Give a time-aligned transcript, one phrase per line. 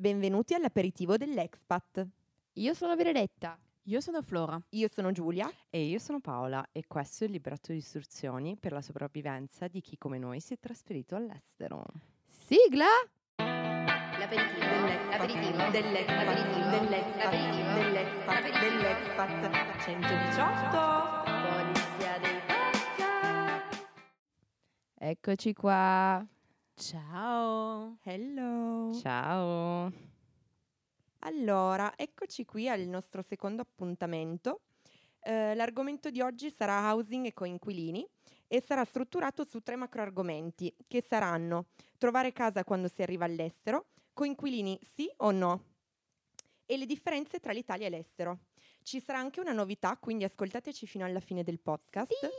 [0.00, 2.06] Benvenuti all'aperitivo dell'Expat.
[2.54, 3.58] Io sono Benedetta.
[3.82, 4.58] Io sono Flora.
[4.70, 5.52] Io sono Giulia.
[5.68, 9.82] E io sono Paola e questo è il libretto di istruzioni per la sopravvivenza di
[9.82, 11.84] chi come noi si è trasferito all'estero.
[12.24, 12.86] Sigla!
[13.36, 14.64] L'aperitivo
[15.70, 15.70] Dell'Expat.
[15.70, 16.70] Dell'Expat.
[16.70, 18.58] Dell'Expat.
[18.58, 18.58] Dell'Expat.
[18.58, 19.82] Dell'Expat.
[19.82, 21.28] 118.
[21.50, 23.86] Polizia dei podcast.
[24.94, 26.26] Eccoci qua.
[26.80, 27.98] Ciao.
[28.04, 28.98] Hello.
[29.02, 29.92] Ciao!
[31.18, 34.62] Allora, eccoci qui al nostro secondo appuntamento.
[35.20, 38.08] Eh, l'argomento di oggi sarà housing e coinquilini
[38.48, 41.66] e sarà strutturato su tre macro argomenti che saranno
[41.98, 45.64] trovare casa quando si arriva all'estero, coinquilini sì o no
[46.64, 48.38] e le differenze tra l'Italia e l'estero.
[48.82, 52.30] Ci sarà anche una novità, quindi ascoltateci fino alla fine del podcast.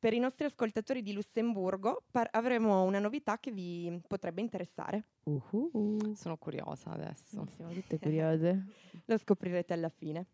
[0.00, 5.08] Per i nostri ascoltatori di Lussemburgo par- avremo una novità che vi potrebbe interessare.
[5.24, 6.14] Uhuhu.
[6.14, 7.46] Sono curiosa adesso.
[7.56, 8.66] Siamo tutte curiose.
[9.06, 10.26] Lo scoprirete alla fine.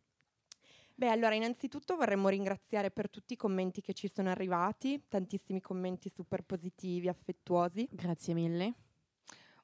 [0.96, 6.08] Beh, allora, innanzitutto vorremmo ringraziare per tutti i commenti che ci sono arrivati, tantissimi commenti
[6.08, 7.88] super positivi, affettuosi.
[7.90, 8.74] Grazie mille.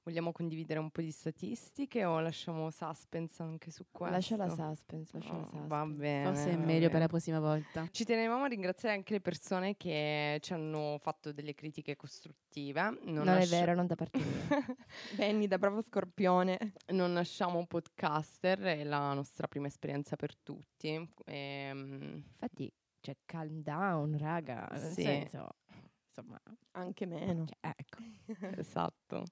[0.02, 4.14] Vogliamo condividere un po' di statistiche o lasciamo suspense anche su questo?
[4.14, 5.66] Lascia la suspense, lascia la Oh, suspense.
[5.68, 6.24] Va bene.
[6.24, 6.98] Forse è meglio per bene.
[7.00, 7.86] la prossima volta.
[7.90, 12.80] Ci tenevamo a ringraziare anche le persone che ci hanno fatto delle critiche costruttive.
[12.80, 14.26] Non, Non, è lascia- vero, non da parte mia.
[15.16, 16.72] Benny, da bravo scorpione.
[16.92, 21.08] non nasciamo podcaster, è la nostra prima esperienza per tutti.
[21.26, 24.66] Ehm, Infatti, cioè, calm down, raga.
[24.72, 25.02] Nel Sì.
[25.02, 25.48] senso,
[26.08, 26.40] insomma,
[26.72, 27.44] Anche meno.
[27.44, 27.98] cioè, ecco.
[28.64, 29.24] esatto.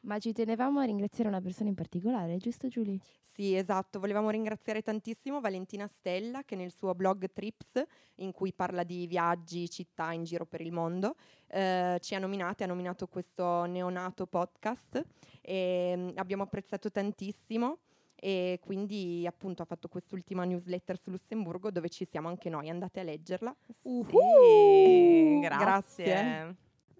[0.00, 2.96] Ma ci tenevamo a ringraziare una persona in particolare, giusto Giulia?
[3.36, 3.98] Sì, esatto.
[3.98, 7.82] Volevamo ringraziare tantissimo Valentina Stella che nel suo blog Trips,
[8.16, 11.16] in cui parla di viaggi, città in giro per il mondo,
[11.48, 15.04] eh, ci ha nominate, ha nominato questo neonato podcast
[15.42, 17.78] e mm, abbiamo apprezzato tantissimo
[18.14, 23.00] e quindi appunto ha fatto quest'ultima newsletter su Lussemburgo dove ci siamo anche noi, andate
[23.00, 23.54] a leggerla.
[23.82, 26.04] Sì, Grazie.
[26.04, 26.56] grazie.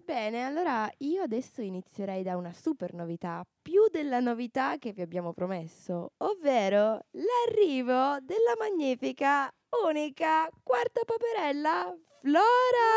[0.07, 5.33] Bene, allora io adesso inizierei da una super novità, più della novità che vi abbiamo
[5.33, 9.51] promesso, ovvero l'arrivo della magnifica,
[9.85, 12.87] unica, quarta paperella, Flora!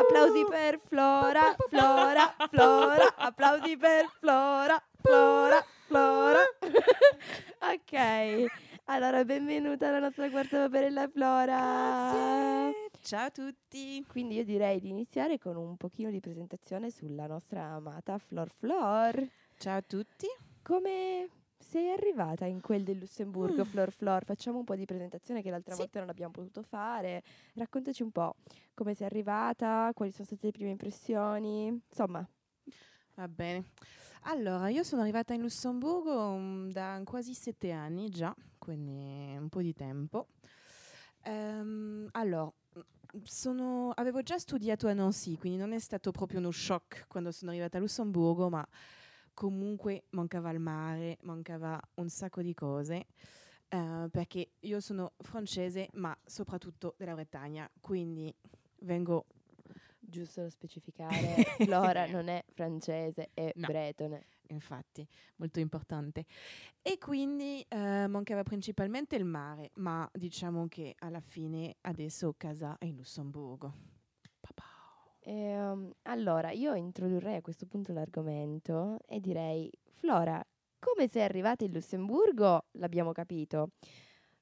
[0.00, 6.40] Applausi per Flora, Flora, Flora, applausi per Flora, Flora, Flora.
[7.72, 8.46] ok,
[8.86, 12.86] allora benvenuta alla nostra quarta paperella Flora.
[13.08, 14.04] Ciao a tutti.
[14.06, 19.26] Quindi io direi di iniziare con un pochino di presentazione sulla nostra amata Flor Flor.
[19.56, 20.26] Ciao a tutti.
[20.60, 21.26] Come
[21.58, 23.66] sei arrivata in quel del Lussemburgo, Mm.
[23.66, 24.24] Flor Flor?
[24.26, 25.80] Facciamo un po' di presentazione che l'altra Sì.
[25.80, 27.22] volta non abbiamo potuto fare.
[27.54, 28.34] Raccontaci un po'
[28.74, 31.64] come sei arrivata, quali sono state le prime impressioni.
[31.68, 32.28] Insomma,
[33.14, 33.70] Va bene.
[34.24, 39.62] Allora, io sono arrivata in Lussemburgo mm, da quasi sette anni già, quindi un po'
[39.62, 40.26] di tempo.
[41.24, 42.52] Ehm, allora,
[43.22, 47.50] sono- avevo già studiato a Nancy, quindi non è stato proprio uno shock quando sono
[47.50, 48.66] arrivata a Lussemburgo, ma
[49.34, 53.06] comunque mancava il mare, mancava un sacco di cose.
[53.70, 58.34] eh, perché io sono francese, ma soprattutto della Bretagna, quindi
[58.80, 59.26] vengo
[60.00, 63.66] giusto da specificare, Flora non è francese, è No.
[63.66, 64.24] bretone.
[64.52, 66.24] Infatti, molto importante.
[66.82, 72.84] E quindi eh, mancava principalmente il mare, ma diciamo che alla fine adesso casa è
[72.84, 73.96] in Lussemburgo.
[75.28, 80.42] Ehm, allora, io introdurrei a questo punto l'argomento e direi, Flora,
[80.78, 82.68] come sei arrivata in Lussemburgo?
[82.72, 83.72] L'abbiamo capito,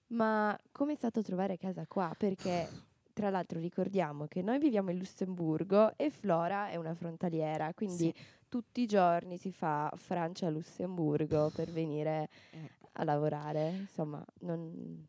[0.08, 2.14] ma come è stato trovare casa qua?
[2.16, 2.68] Perché,
[3.16, 8.14] tra l'altro, ricordiamo che noi viviamo in Lussemburgo e Flora è una frontaliera, quindi
[8.46, 12.70] tutti i giorni si fa Francia-Lussemburgo per venire Eh.
[12.92, 13.70] a lavorare.
[13.70, 15.08] Insomma, non,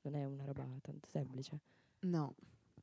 [0.00, 1.60] non è una roba tanto semplice.
[2.00, 2.34] No.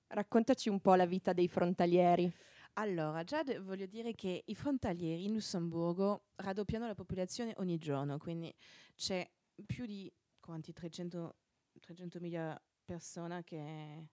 [0.05, 2.31] Raccontaci un po' la vita dei frontalieri.
[2.73, 8.19] Allora, già de- voglio dire che i frontalieri in Lussemburgo raddoppiano la popolazione ogni giorno,
[8.19, 8.53] quindi
[8.95, 9.27] c'è
[9.65, 11.35] più di quanti 300
[11.81, 12.55] 300.000
[12.85, 14.07] persone che...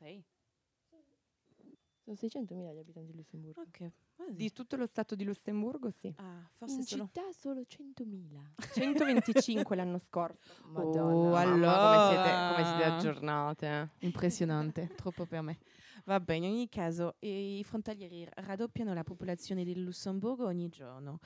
[0.00, 0.24] Sei?
[2.02, 3.60] Sono 600.000 gli abitanti di Lussemburgo.
[3.60, 4.34] Ok, quasi.
[4.34, 6.10] Di tutto lo stato di Lussemburgo, sì.
[6.16, 7.04] Ah, forse In solo...
[7.04, 8.72] città solo 100.000.
[8.72, 10.38] 125 l'anno scorso.
[10.68, 11.14] Madonna.
[11.14, 11.76] Oh, Mamma, allora.
[11.76, 13.90] come siete, come siete aggiornate?
[13.98, 15.58] Impressionante, troppo per me.
[16.06, 21.18] Vabbè, in ogni caso, i frontalieri raddoppiano la popolazione del Lussemburgo ogni giorno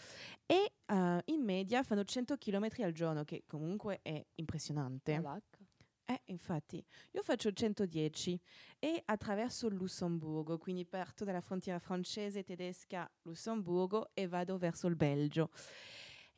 [0.47, 5.15] e eh, in media fanno 100 km al giorno, che comunque è impressionante.
[5.15, 5.64] Polacca.
[6.07, 8.39] Eh, infatti, io faccio 110
[8.79, 14.97] e attraverso il Lussemburgo, quindi parto dalla frontiera francese tedesca Lussemburgo e vado verso il
[14.97, 15.51] Belgio.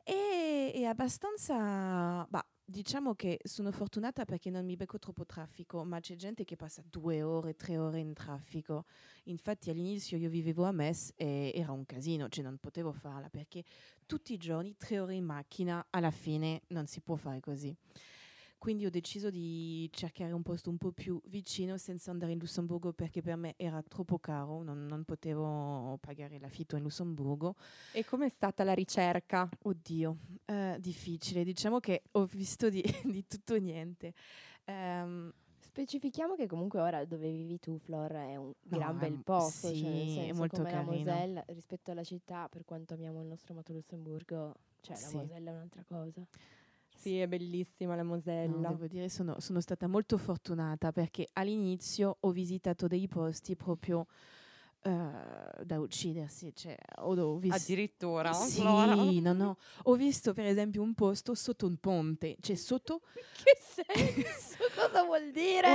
[0.03, 5.99] E è abbastanza, bah, diciamo che sono fortunata perché non mi becco troppo traffico, ma
[5.99, 8.85] c'è gente che passa due ore, tre ore in traffico.
[9.25, 13.65] Infatti all'inizio io vivevo a Metz e era un casino, cioè non potevo farla perché
[14.05, 17.75] tutti i giorni tre ore in macchina, alla fine non si può fare così.
[18.57, 22.91] Quindi ho deciso di cercare un posto un po' più vicino senza andare in Lussemburgo
[22.91, 27.55] perché per me era troppo caro, non, non potevo pagare l'affitto in Lussemburgo.
[27.91, 29.47] E com'è stata la ricerca?
[29.63, 34.13] Oddio, eh, difficile, diciamo che ho visto di, di tutto e niente.
[34.65, 39.67] Ehm, Specifichiamo che comunque ora dove vivi tu, Flor, è un No, gran bel posto,
[39.67, 41.11] sì, cioè è molto come la carino.
[41.11, 45.13] Mosella rispetto alla città, per quanto amiamo il nostro amato Lussemburgo, cioè Sì.
[45.15, 46.25] la Mosella è un'altra cosa.
[46.99, 48.01] Sì, è bellissima la
[48.41, 48.65] no, Mosella.
[48.65, 54.07] devo dire sono, sono stata molto fortunata perché all'inizio ho visitato dei posti proprio
[54.81, 57.55] eh, da uccidersi, cioè ho, visto...
[57.55, 58.33] Addirittura.
[58.33, 59.57] Sì, no, no.
[59.83, 63.01] Ho visto per esempio un posto sotto un ponte, cioè sotto
[63.43, 64.55] Che senso?
[64.75, 65.67] Cosa vuol dire?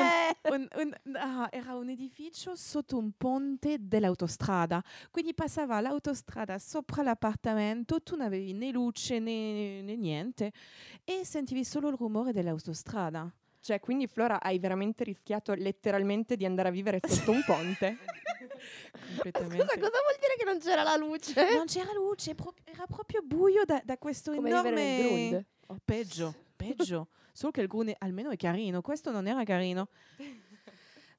[0.50, 4.82] un- un- ah, era un edificio sotto un ponte dell'autostrada.
[5.10, 10.52] Quindi passava l'autostrada sopra l'appartamento, tu non avevi né luce né, né niente
[11.05, 13.32] e sentivi solo il rumore dell'autostrada.
[13.60, 17.96] Cioè, quindi Flora hai veramente rischiato letteralmente di andare a vivere sotto un ponte?
[18.48, 21.54] Scusa, cosa vuol dire che non c'era la luce?
[21.54, 24.98] Non c'era luce, pro- era proprio buio da, da questo Come enorme...
[25.30, 25.46] Grund.
[25.68, 25.76] Oh.
[25.84, 27.08] Peggio, peggio.
[27.32, 29.88] Solo che il Grune almeno è carino, questo non era carino.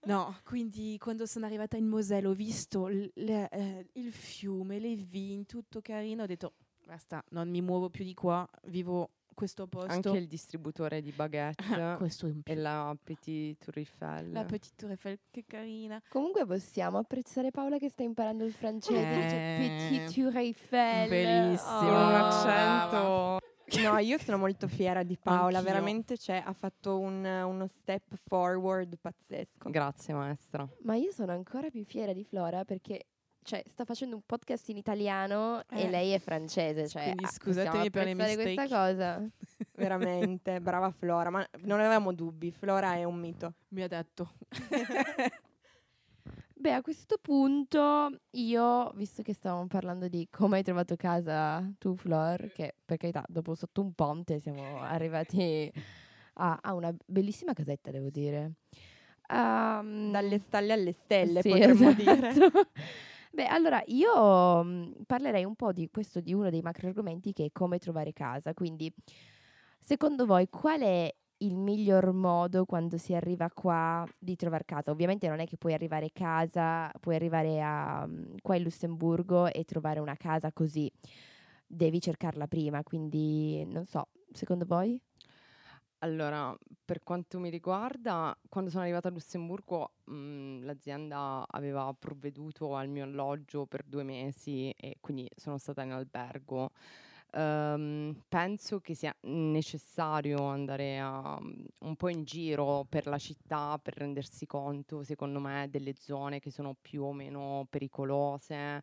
[0.05, 4.95] No, quindi quando sono arrivata in Mosella ho visto l- le- eh, il fiume, le
[4.95, 6.55] vigne, tutto carino, ho detto
[6.85, 9.91] basta, non mi muovo più di qua, vivo questo posto.
[9.91, 14.31] Anche il distributore di baguette Ah, questo è un e la Petit Tour Eiffel.
[14.31, 16.01] La Petite Tour Eiffel, che carina.
[16.09, 19.00] Comunque possiamo apprezzare Paola che sta imparando il francese.
[19.01, 21.09] Eh, Petit Tour Eiffel.
[21.09, 21.89] bellissimo.
[21.89, 22.07] Oh.
[22.15, 23.41] accento.
[23.81, 25.62] No, io sono molto fiera di Paola, Anch'io.
[25.74, 29.69] veramente cioè, ha fatto un- uno step forward pazzesco.
[29.69, 30.68] Grazie maestra.
[30.83, 33.07] Ma io sono ancora più fiera di Flora perché
[33.43, 35.89] cioè, sta facendo un podcast in italiano e Eh.
[35.89, 36.87] lei è francese.
[36.87, 39.29] Cioè, Quindi ah, scusatemi possiamo per le apprezzare questa cosa.
[39.75, 43.53] Veramente, brava Flora, ma non avevamo dubbi, Flora è un mito.
[43.69, 44.33] Mi ha detto.
[46.55, 51.95] Beh, a questo punto io, visto che stavamo parlando di come hai trovato casa tu,
[51.97, 55.69] Flor, che per carità, dopo sotto un ponte siamo arrivati
[56.35, 58.53] a, a una bellissima casetta, devo dire.
[59.27, 62.01] Ehm, Dalle stalle alle stelle, sì, potremmo esatto.
[62.01, 62.31] dire.
[63.35, 67.45] Beh, allora io mh, parlerei un po' di questo, di uno dei macro argomenti che
[67.45, 68.53] è come trovare casa.
[68.53, 68.94] Quindi,
[69.80, 74.91] secondo voi, qual è il miglior modo quando si arriva qua di trovare casa?
[74.91, 79.47] Ovviamente non è che puoi arrivare a casa, puoi arrivare a, mh, qua in Lussemburgo
[79.51, 80.91] e trovare una casa così.
[81.65, 85.01] Devi cercarla prima, quindi non so, secondo voi?
[86.03, 86.53] Allora,
[86.83, 93.05] per quanto mi riguarda, quando sono arrivata a Lussemburgo, mh, l'azienda aveva provveduto al mio
[93.05, 96.71] alloggio per due mesi e quindi sono stata in albergo.
[97.31, 103.95] Ehm, penso che sia necessario andare a, un po' in giro per la città per
[103.95, 108.81] rendersi conto, secondo me, delle zone che sono più o meno pericolose.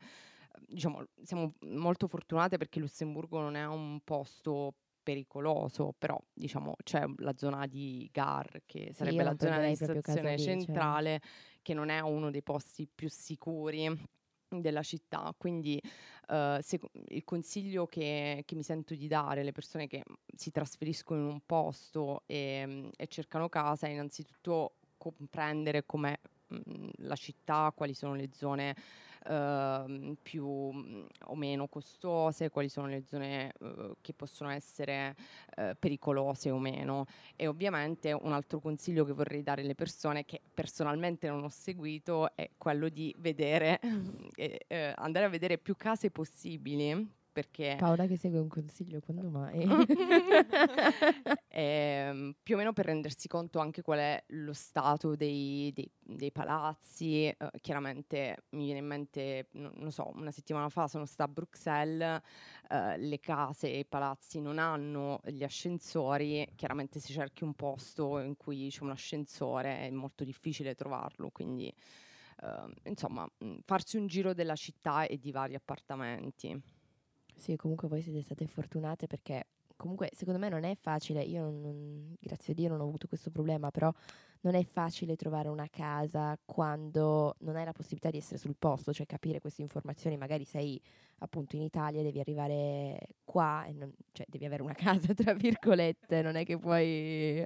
[0.67, 7.37] Diciamo, siamo molto fortunate perché Lussemburgo non è un posto pericoloso, però diciamo c'è la
[7.37, 10.57] zona di Gar che sarebbe la zona di stazione lì, cioè.
[10.57, 11.21] centrale
[11.63, 13.91] che non è uno dei posti più sicuri
[14.49, 15.81] della città, quindi
[16.29, 20.03] eh, seco- il consiglio che, che mi sento di dare alle persone che
[20.35, 26.19] si trasferiscono in un posto e, e cercano casa è innanzitutto comprendere com'è
[26.99, 28.75] la città, quali sono le zone
[29.27, 35.17] ehm, più o meno costose, quali sono le zone eh, che possono essere
[35.57, 37.07] eh, pericolose o meno.
[37.37, 42.35] E ovviamente un altro consiglio che vorrei dare alle persone che personalmente non ho seguito
[42.35, 43.81] è quello di vedere,
[44.37, 47.19] eh, eh, andare a vedere più case possibili.
[47.33, 49.67] Perché Paola che segue un consiglio, quando mai?
[51.53, 56.31] Ehm, più o meno per rendersi conto anche qual è lo stato dei, dei- dei
[56.31, 57.27] palazzi.
[57.27, 61.33] eh, chiaramente mi viene in mente, no- non so, una settimana fa sono stata a
[61.33, 62.21] Bruxelles,
[62.69, 68.19] eh, le case e i palazzi non hanno gli ascensori, chiaramente se cerchi un posto
[68.21, 71.73] in cui c'è un ascensore è molto difficile trovarlo, quindi
[72.43, 76.79] ehm, insomma mh, farsi un giro della città e di vari appartamenti.
[77.41, 81.61] Sì, comunque voi siete state fortunate perché comunque secondo me non è facile, io non,
[81.63, 83.91] non- grazie a Dio non ho avuto questo problema, però
[84.43, 88.93] non è facile trovare una casa quando non hai la possibilità di essere sul posto,
[88.93, 90.79] cioè capire queste informazioni, magari sei
[91.21, 94.75] appunto in Italia, devi arrivare qua e non- cioè devi avere una
[95.09, 97.43] casa, tra virgolette, non è che puoi...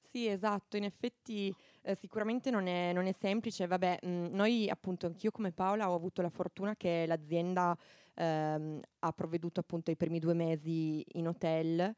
[0.00, 3.66] Sì, esatto, in effetti eh, sicuramente non è, non è semplice.
[3.66, 7.76] Vabbè, mh, noi appunto, anch'io come Paola ho avuto la fortuna che l'azienda
[8.18, 11.94] ehm, ha provveduto appunto i primi due mesi in hotel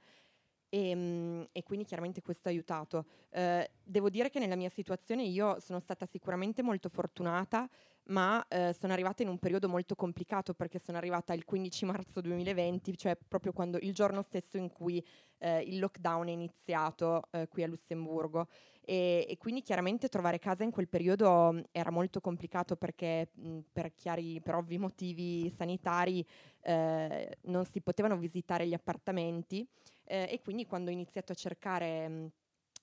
[0.69, 3.07] e, mh, e quindi chiaramente questo ha aiutato.
[3.31, 7.69] Eh, devo dire che nella mia situazione io sono stata sicuramente molto fortunata,
[8.05, 12.21] ma eh, sono arrivata in un periodo molto complicato perché sono arrivata il 15 marzo
[12.21, 15.05] 2020, cioè proprio quando il giorno stesso in cui
[15.39, 18.47] eh, il lockdown è iniziato eh, qui a Lussemburgo
[18.91, 23.95] e, e quindi chiaramente trovare casa in quel periodo era molto complicato perché mh, per
[23.95, 26.27] chiari, per ovvi motivi sanitari
[26.63, 29.65] eh, non si potevano visitare gli appartamenti
[30.07, 32.31] eh, e quindi quando ho iniziato a cercare mh,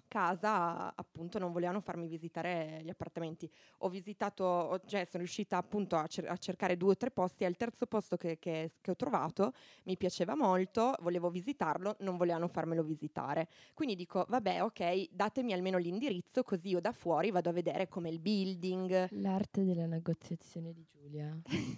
[0.07, 3.49] casa appunto non volevano farmi visitare gli appartamenti
[3.79, 7.45] ho visitato cioè sono riuscita appunto a, cer- a cercare due o tre posti e
[7.47, 12.47] al terzo posto che, che- che ho trovato mi piaceva molto volevo visitarlo non volevano
[12.47, 17.53] farmelo visitare quindi dico vabbè ok datemi almeno l'indirizzo così io da fuori vado a
[17.53, 21.37] vedere come il building L'arte della negoziazione di Giulia.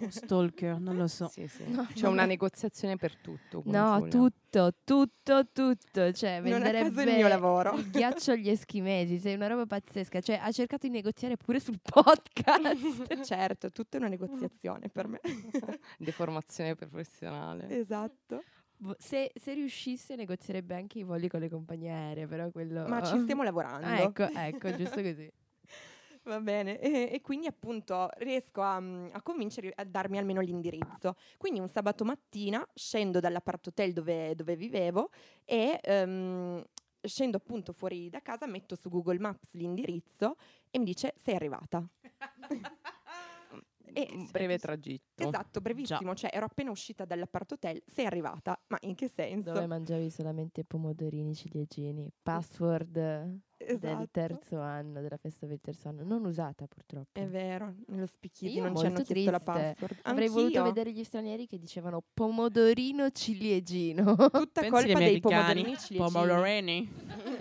[0.09, 1.27] Stalker, non lo so.
[1.31, 1.63] Sì, sì.
[1.67, 2.27] No, C'è una no.
[2.27, 3.61] negoziazione per tutto.
[3.65, 4.09] No, Giulia.
[4.09, 6.11] tutto, tutto, tutto.
[6.11, 7.73] Cioè, Non venderebbe il mio lavoro.
[7.75, 9.19] il ghiaccio agli eschimesi.
[9.19, 10.19] Sei una roba pazzesca.
[10.21, 13.23] Cioè, ha cercato di negoziare pure sul podcast.
[13.23, 15.19] certo tutta una negoziazione per me
[15.97, 17.69] Deformazione professionale.
[17.69, 18.43] esatto
[18.97, 22.27] se, se riuscisse, negozierebbe anche i voli con le compagnie aeree.
[22.27, 22.87] Però quello.
[22.87, 25.29] ma ci stiamo lavorando Ah, ecco, ecco, giusto così.
[26.23, 31.15] Va bene, e, e quindi appunto riesco a, mm, a convincere a darmi almeno l'indirizzo.
[31.37, 35.09] Quindi un sabato mattina scendo dall'appart-hotel dove, dove vivevo
[35.45, 36.63] e ehm,
[37.01, 40.35] scendo appunto fuori da casa, metto su Google Maps l'indirizzo
[40.69, 41.87] e mi dice sei arrivata.
[43.91, 45.23] E- Un breve tragitto.
[45.27, 49.51] Esatto, brevissimo, cioè ero appena uscita dall'appart-hotel, sei arrivata, ma in che senso?
[49.51, 52.07] Dove mangiavi solamente pomodorini ciliegini.
[52.21, 54.07] Password del Esatto.
[54.11, 56.03] terzo anno, della festa del terzo anno.
[56.03, 57.19] Non usata purtroppo.
[57.19, 58.07] È vero, nello
[58.55, 59.75] Io non ci hanno chiesto la triste.
[59.75, 59.97] password.
[60.03, 64.15] Avrei voluto vedere gli stranieri che dicevano pomodorino ciliegino.
[64.15, 65.19] tutta Pensi colpa dei americani?
[65.19, 66.11] pomodorini ciliegini.
[66.11, 66.89] Pomodorini.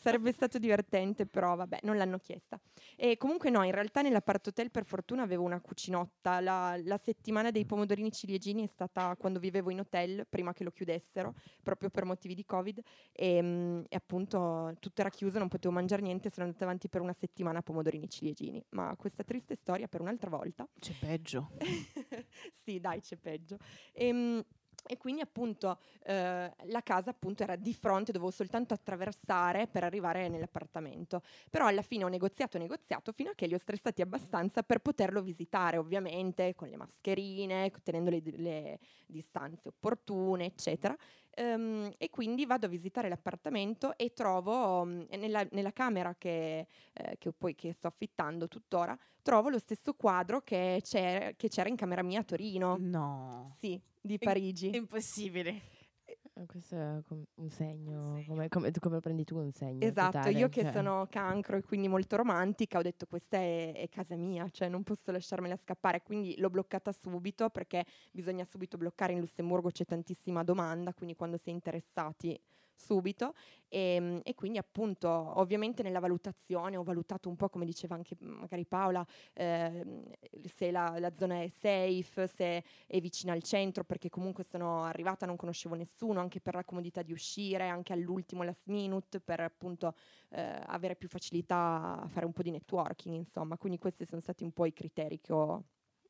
[0.00, 2.58] Sarebbe stato divertente, però vabbè, non l'hanno chiesta.
[2.94, 6.38] E comunque no, in realtà nell'appart-hotel per fortuna avevo una cucinotta.
[6.38, 10.70] La, la settimana dei pomodorini ciliegini è stata quando vivevo in hotel, prima che lo
[10.70, 12.80] chiudessero, proprio per motivi di Covid.
[13.10, 17.00] E, mm, e appunto tutto era chiuso, non potevo mangiare niente, sono andata avanti per
[17.00, 18.64] una settimana a pomodorini ciliegini.
[18.70, 20.64] Ma questa triste storia per un'altra volta.
[20.78, 21.50] C'è peggio.
[22.62, 23.58] sì, dai, c'è peggio.
[23.94, 24.44] Ehm,
[24.86, 30.28] E, quindi appunto eh, la casa appunto era di fronte, dovevo soltanto attraversare per arrivare
[30.28, 31.22] nell'appartamento.
[31.50, 35.20] Però alla fine ho negoziato, negoziato fino a che li ho stressati abbastanza per poterlo
[35.20, 40.96] visitare, ovviamente con le mascherine, tenendo le, le distanze opportune, eccetera.
[41.38, 47.16] Ehm, e quindi vado a visitare l'appartamento e trovo mm, nella, nella camera che, eh,
[47.16, 51.76] che poi che sto affittando tuttora, trovo lo stesso quadro che c'era, che c'era in
[51.76, 52.76] camera mia a Torino.
[52.80, 53.54] No.
[53.56, 54.74] Sì, di Parigi.
[54.74, 55.76] Impossibile.
[56.04, 57.02] Eh, Questo è
[57.34, 59.84] un segno, come, come, come lo prendi tu un segno?
[59.84, 60.72] Esatto, totale, io che cioè.
[60.72, 64.82] sono cancro e quindi molto romantica, ho detto questa è, è casa mia, cioè non
[64.82, 70.42] posso lasciarmela scappare, quindi l'ho bloccata subito perché bisogna subito bloccare in Lussemburgo, c'è tantissima
[70.42, 72.40] domanda, quindi quando si è interessati
[72.78, 73.34] subito.
[73.70, 78.64] E, e quindi appunto ovviamente nella valutazione ho valutato un po' come diceva anche magari
[78.64, 80.04] Paola ehm,
[80.46, 85.26] se la, la zona è safe, se è vicina al centro perché comunque sono arrivata
[85.26, 89.94] non conoscevo nessuno anche per la comodità di uscire anche all'ultimo last minute per appunto
[90.30, 93.58] eh, avere più facilità a fare un po' di networking insomma.
[93.58, 95.64] Quindi questi sono stati un po' i criteri che ho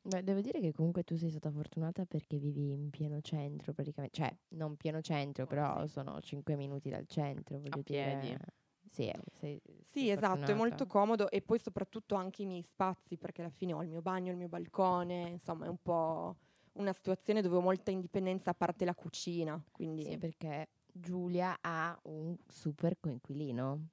[0.08, 4.16] Beh, devo dire che comunque tu sei stata fortunata perché vivi in pieno centro praticamente,
[4.16, 8.34] cioè non pieno centro, però sono 5 minuti dal centro, voglio piedi.
[8.34, 8.46] dire.
[8.90, 12.62] Sì, eh, sei, Sì, sei esatto, è molto comodo e poi soprattutto anche i miei
[12.62, 16.36] spazi perché alla fine ho il mio bagno, il mio balcone, insomma è un po'
[16.74, 21.98] una situazione dove ho molta indipendenza a parte la cucina, quindi Sì, perché Giulia ha
[22.04, 23.88] un super coinquilino.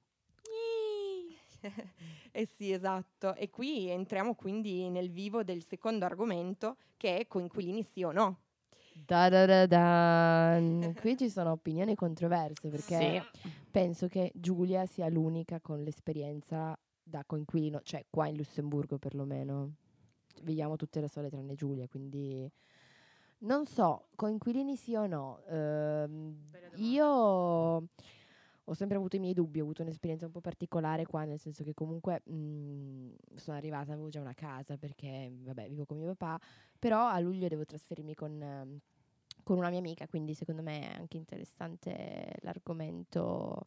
[2.32, 3.34] eh sì, esatto.
[3.34, 8.40] E qui entriamo quindi nel vivo del secondo argomento che è coinquilini sì o no.
[9.06, 10.94] Da da da dan.
[11.00, 13.50] Qui ci sono opinioni controverse perché Sì.
[13.70, 19.74] penso che Giulia sia l'unica con l'esperienza da coinquilino, cioè qua in Lussemburgo perlomeno.
[20.42, 22.50] Viviamo tutte da sole tranne Giulia, quindi
[23.38, 25.42] Non so, coinquilini sì o no.
[25.48, 27.88] Ehm, io
[28.68, 31.62] ho sempre avuto i miei dubbi, ho avuto un'esperienza un po' particolare qua, nel senso
[31.62, 36.40] che comunque mh, sono arrivata, avevo già una casa perché, vabbè, vivo con mio papà,
[36.78, 38.80] però a luglio devo trasferirmi con,
[39.44, 43.66] con una mia amica, quindi secondo me è anche interessante l'argomento.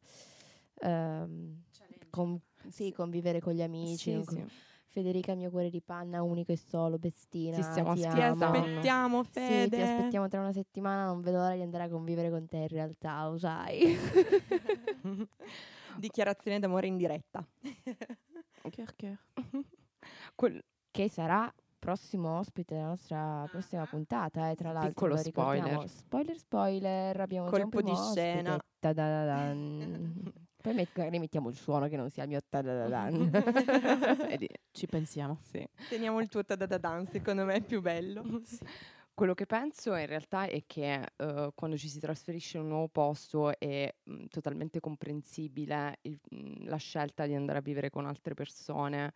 [0.82, 1.64] ehm,
[2.10, 2.40] con-
[2.70, 4.18] sì, convivere con gli amici.
[4.20, 4.54] Sì, con- sì.
[4.92, 7.58] Federica, mio cuore di panna, unico e solo, bestina.
[7.58, 8.46] Ti stiamo ti Ti aspettando.
[8.46, 8.58] amo.
[8.58, 9.70] aspettiamo, Sì, Fede.
[9.76, 12.68] ti aspettiamo tra una settimana, non vedo l'ora di andare a convivere con te in
[12.68, 13.96] realtà, lo sai.
[15.98, 17.46] Dichiarazione d'amore in diretta.
[20.36, 24.90] Quel- che sarà prossimo ospite della nostra prossima puntata, eh, tra l'altro.
[24.90, 25.88] Piccolo spoiler.
[25.88, 28.60] Spoiler, spoiler, abbiamo Colpo già un di scena.
[30.62, 30.62] Ta-da-da-dan.
[30.62, 33.32] Poi met- magari mettiamo il suono che non sia il mio ta-da-da-dan.
[34.72, 35.38] Ci pensiamo.
[35.42, 35.66] sì.
[35.90, 38.24] Teniamo il tuo da secondo me è più bello.
[39.14, 42.88] Quello che penso in realtà è che eh, quando ci si trasferisce in un nuovo
[42.88, 48.34] posto è mh, totalmente comprensibile il- mh, la scelta di andare a vivere con altre
[48.34, 49.12] persone,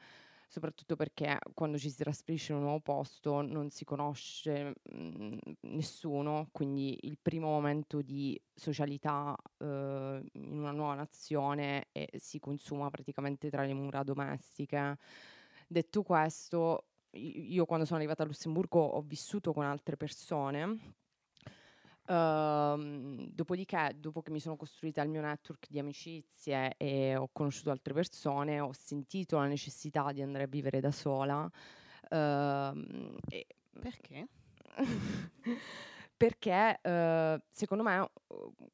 [0.53, 6.49] soprattutto perché quando ci si trasferisce in un nuovo posto non si conosce mh, nessuno,
[6.51, 13.49] quindi il primo momento di socialità eh, in una nuova nazione eh, si consuma praticamente
[13.49, 14.99] tra le mura domestiche.
[15.67, 21.01] Detto questo, io quando sono arrivata a Lussemburgo ho vissuto con altre persone.
[22.07, 27.71] Ehm, dopodiché, dopo che mi sono costruita il mio network di amicizie e ho conosciuto
[27.71, 31.49] altre persone, ho sentito la necessità di andare a vivere da sola.
[32.09, 33.47] ehm, e-
[33.79, 34.27] Perché?
[36.15, 38.09] perché eh, secondo me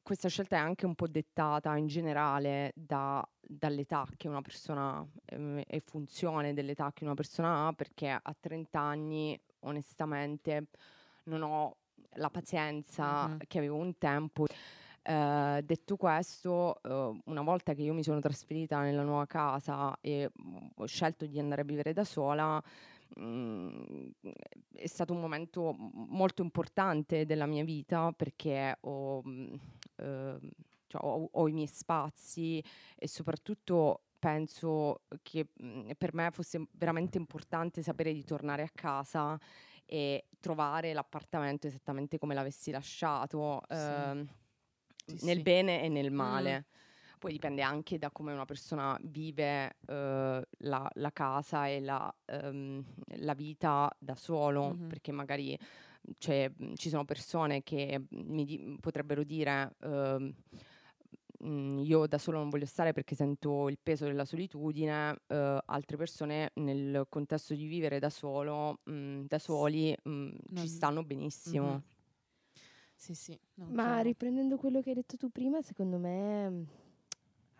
[0.02, 5.62] questa scelta è anche un po' dettata in generale da- dall'età che una persona ehm,
[5.66, 10.68] e funzione dell'età che una persona ha, perché a 30 anni onestamente
[11.24, 11.76] non ho
[12.14, 13.38] la pazienza Mhm.
[13.46, 14.46] che avevo un tempo.
[15.02, 20.30] Eh, detto questo, eh, una volta che io mi sono trasferita nella nuova casa e
[20.74, 22.62] ho scelto di andare a vivere da sola,
[23.18, 23.82] mm,
[24.74, 29.54] è stato un momento molto importante della mia vita perché ho, mm,
[29.96, 30.38] ehm,
[30.86, 32.62] cioè, ho- ho i miei spazi
[32.96, 39.38] e soprattutto penso che mm, per me fosse veramente importante sapere di tornare a casa
[39.92, 43.74] e trovare l'appartamento esattamente come l'avessi lasciato, Sì.
[43.74, 44.26] ehm,
[45.04, 45.42] Sì, nel sì.
[45.42, 46.66] bene e nel male.
[47.18, 52.82] Poi dipende anche da come una persona vive eh, la, la casa e la, ehm,
[53.16, 54.86] la vita da solo, Mhm.
[54.86, 55.58] perché magari
[56.18, 60.32] c'è- ci sono persone che mi di- potrebbero dire ehm,
[61.44, 65.96] "Mm, io da solo non voglio stare perché sento il peso della solitudine, eh, altre
[65.96, 71.72] persone nel contesto di vivere da solo, mm, da soli, mm, Non- ci stanno benissimo.
[71.72, 71.82] Mhm.
[72.94, 73.38] Sì, sì.
[73.54, 76.66] no, Ma riprendendo quello che hai detto tu prima, secondo me mh,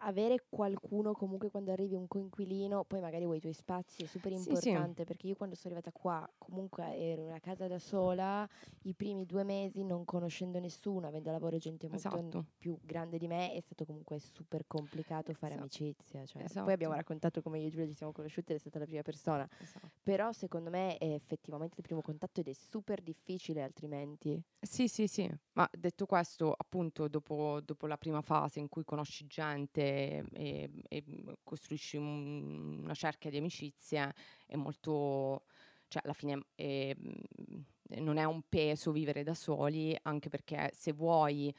[0.02, 4.32] avere qualcuno comunque quando arrivi un coinquilino, poi magari vuoi i tuoi spazi, è super
[4.32, 4.70] Sì, sì.
[4.70, 8.48] importante perché io quando sono arrivata qua comunque ero in una casa da sola,
[8.82, 12.46] i primi due mesi non conoscendo nessuno, avendo a lavoro gente molto Esatto.
[12.58, 15.60] più grande di me, è stato comunque super complicato fare Esatto.
[15.60, 16.24] amicizia.
[16.26, 16.42] cioè.
[16.44, 16.64] Esatto.
[16.64, 19.48] Poi abbiamo raccontato come io e Giulia ci siamo conosciute, è stata la prima persona,
[19.58, 19.90] Esatto.
[20.02, 24.42] però secondo me è effettivamente il primo contatto ed è super difficile altrimenti.
[24.62, 29.26] Sì, sì, sì, ma detto questo, appunto, dopo, dopo la prima fase in cui conosci
[29.26, 29.89] gente
[30.32, 31.04] e, e,
[31.42, 34.12] costruisci un- una cerchia di amicizie,
[34.46, 35.44] è molto,
[35.88, 37.60] cioè alla fine è, mm,
[38.02, 41.54] non è un peso vivere da soli, anche perché se vuoi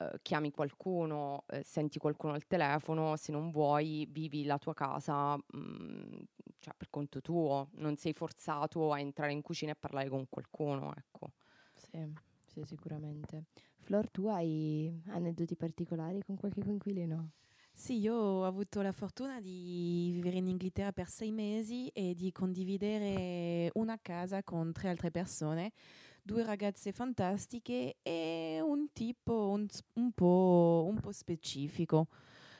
[0.00, 5.36] eh, chiami qualcuno, eh, senti qualcuno al telefono, se non vuoi vivi la tua casa
[5.36, 6.22] mm,
[6.58, 10.92] cioè, per conto tuo, non sei forzato a entrare in cucina e parlare con qualcuno,
[10.96, 11.32] ecco.
[11.74, 11.98] Sì,
[12.46, 13.44] sì, sicuramente.
[13.80, 17.30] Flor, tu hai aneddoti particolari con qualche coinquilino?
[17.76, 22.30] Sì, io ho avuto la fortuna di vivere in Inghilterra per sei mesi e di
[22.32, 25.72] condividere una casa con tre altre persone,
[26.22, 32.06] due ragazze fantastiche e un tipo un, un po', un po' specifico.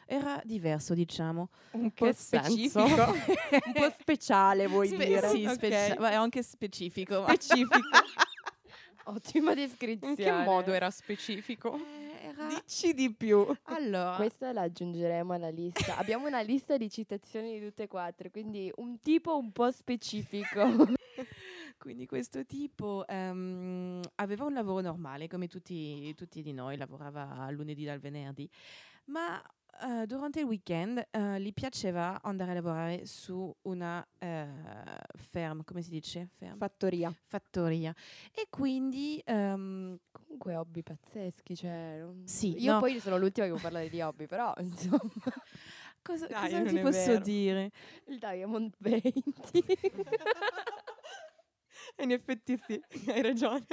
[0.04, 1.48] Era diverso, diciamo.
[1.70, 2.82] Un po' specifico.
[2.84, 5.28] un po' speciale vuoi Spe- dire.
[5.28, 5.52] Sì, Ok.
[5.54, 7.24] specia- ma è anche specifico.
[7.28, 7.78] Specifico.
[9.06, 10.12] Ottima descrizione.
[10.12, 11.78] In che modo era specifico?
[12.36, 13.46] Era- Dici di più.
[13.64, 15.96] Allora, Questa la aggiungeremo alla lista.
[15.96, 20.64] Abbiamo una lista di citazioni di tutte e quattro, quindi un tipo un po' specifico.
[21.78, 27.84] Quindi questo tipo ehm, aveva un lavoro normale, come tutti, tutti di noi, lavorava lunedì
[27.84, 28.48] dal venerdì,
[29.06, 29.42] ma
[29.82, 34.46] eh, durante il weekend eh, gli piaceva andare a lavorare su una eh,
[35.14, 36.28] ferm, come si dice?
[36.38, 36.56] Ferm?
[36.56, 37.12] Fattoria.
[37.26, 37.94] fattoria.
[38.32, 39.98] E quindi eh,
[40.36, 41.98] comunque hobby pazzeschi, cioè...
[42.00, 42.78] non- Sì, Io no.
[42.80, 45.00] poi sono l'ultima che può parlare di hobby, però insomma,
[46.02, 47.20] Cosa, Dai, cosa ti posso vero.
[47.20, 47.70] dire?
[48.08, 49.22] il Diamond Painting.
[51.98, 53.64] In effetti sì, hai ragione.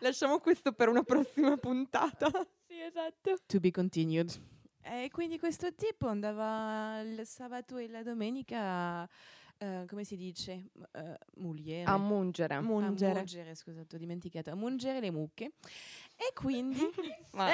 [0.00, 2.28] Lasciamo questo per una prossima puntata.
[2.66, 3.36] sì, esatto.
[3.46, 4.30] To be continued.
[4.82, 9.08] E quindi questo tipo andava il sabato e la domenica,
[9.58, 11.90] eh, come si dice, eh, muliere.
[11.90, 12.54] A mungere.
[12.54, 13.14] A Mungere.
[13.14, 15.52] mungere, scusate, ho dimenticato, a mungere le mucche.
[16.16, 16.80] E quindi...
[17.32, 17.46] Ma-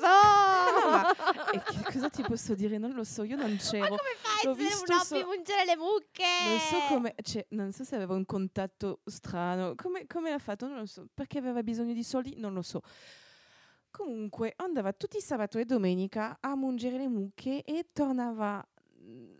[0.00, 2.78] No, ma- e che cosa ti posso dire?
[2.78, 3.96] Non lo so, io non c'ero.
[3.96, 6.24] fai L'ho visto so- mungere le mucche?
[6.46, 9.74] Non so come, cioè, non so se aveva un contatto strano.
[9.74, 10.66] Come, come ha fatto?
[10.68, 11.06] Non lo so.
[11.12, 12.34] Perché aveva bisogno di soldi?
[12.36, 12.82] Non lo so.
[13.90, 18.64] Comunque andava tutti i sabato e domenica a mungere le mucche e tornava.
[19.02, 19.32] mm,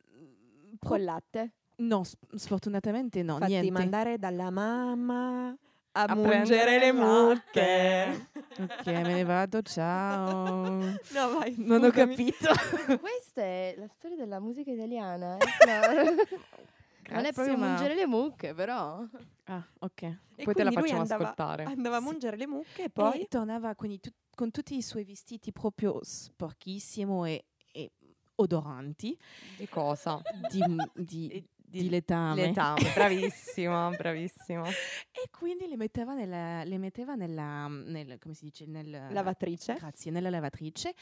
[0.80, 1.52] Col latte.
[1.76, 2.02] No,
[2.36, 3.70] sfortunatamente no, Fatti niente.
[3.72, 5.48] mandare dalla mamma
[5.96, 8.28] a, A mungere le mucche.
[8.56, 10.78] Ok, me ne vado, ciao.
[11.10, 11.54] No, vai.
[11.58, 12.14] Non ho scusami.
[12.14, 12.48] capito.
[13.00, 15.36] Questa è la storia della musica italiana.
[15.38, 16.02] eh, Flora.
[16.04, 16.22] non è
[17.02, 19.04] Grazie, proprio ma- mungere le mucche, però.
[19.46, 20.02] Ah, ok.
[20.36, 21.64] E Poi te la facciamo andava, ascoltare.
[21.64, 22.04] Andava a Sì.
[22.06, 23.26] mungere le mucche e Poi poi...
[23.28, 27.90] tornava quindi tut- con tutti i suoi vestiti proprio sporchissimo e, e
[28.36, 29.18] odoranti
[29.56, 30.20] Di cosa?
[30.48, 30.62] di,
[30.94, 32.46] di, Di- di letame.
[32.46, 34.68] Letame, bravissima, bravissima.
[34.68, 39.74] E quindi le metteva nella, le metteva nella, nel, come si dice, nel, Lavatrice.
[39.74, 40.94] Grazie, nella lavatrice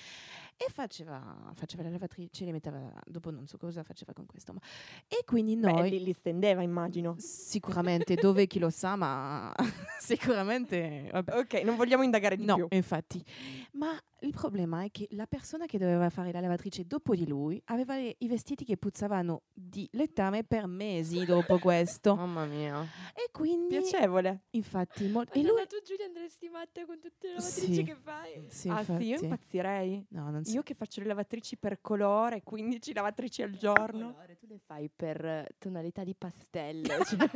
[0.66, 4.61] e faceva, faceva la lavatrice, le metteva, dopo non so cosa faceva con questo, ma,
[5.09, 7.14] e quindi Beh, noi, li, li stendeva, immagino.
[7.18, 9.53] sicuramente, dove chi lo sa, ma
[9.98, 11.37] sicuramente, vabbè.
[11.38, 12.66] Ok, non vogliamo indagare di No, più.
[12.70, 13.25] infatti.
[13.72, 17.61] Ma il problema è che la persona che doveva fare la lavatrice dopo di lui
[17.66, 22.14] aveva le- i vestiti che puzzavano di letame per mesi dopo questo.
[22.14, 22.83] Mamma mia.
[23.14, 24.44] E quindi, Piacevole.
[24.51, 25.66] infatti, mol- e lui...
[25.66, 27.83] tu Giulia andresti matta con tutte le lavatrici Sì.
[27.83, 28.44] che fai.
[28.48, 29.25] Sì, ah sì, io infatti.
[29.25, 30.07] impazzirei.
[30.11, 34.16] No, non Io che faccio le lavatrici per colore, 15 lavatrici al giorno.
[34.38, 37.02] tu le fai per tonalità di pastello.
[37.04, 37.28] cioè.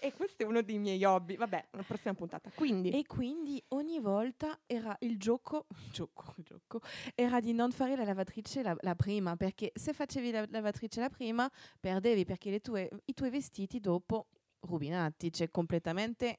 [0.00, 1.36] e questo è uno dei miei hobby.
[1.36, 2.50] Vabbè, una prossima puntata.
[2.54, 6.80] Quindi, E quindi ogni volta era il gioco, gioco, gioco,
[7.14, 11.10] era di non fare la lavatrice la, la prima, perché se facevi la lavatrice la
[11.10, 14.28] prima perdevi, perché tue- i tuoi vestiti dopo
[14.60, 16.38] rovinati, cioè completamente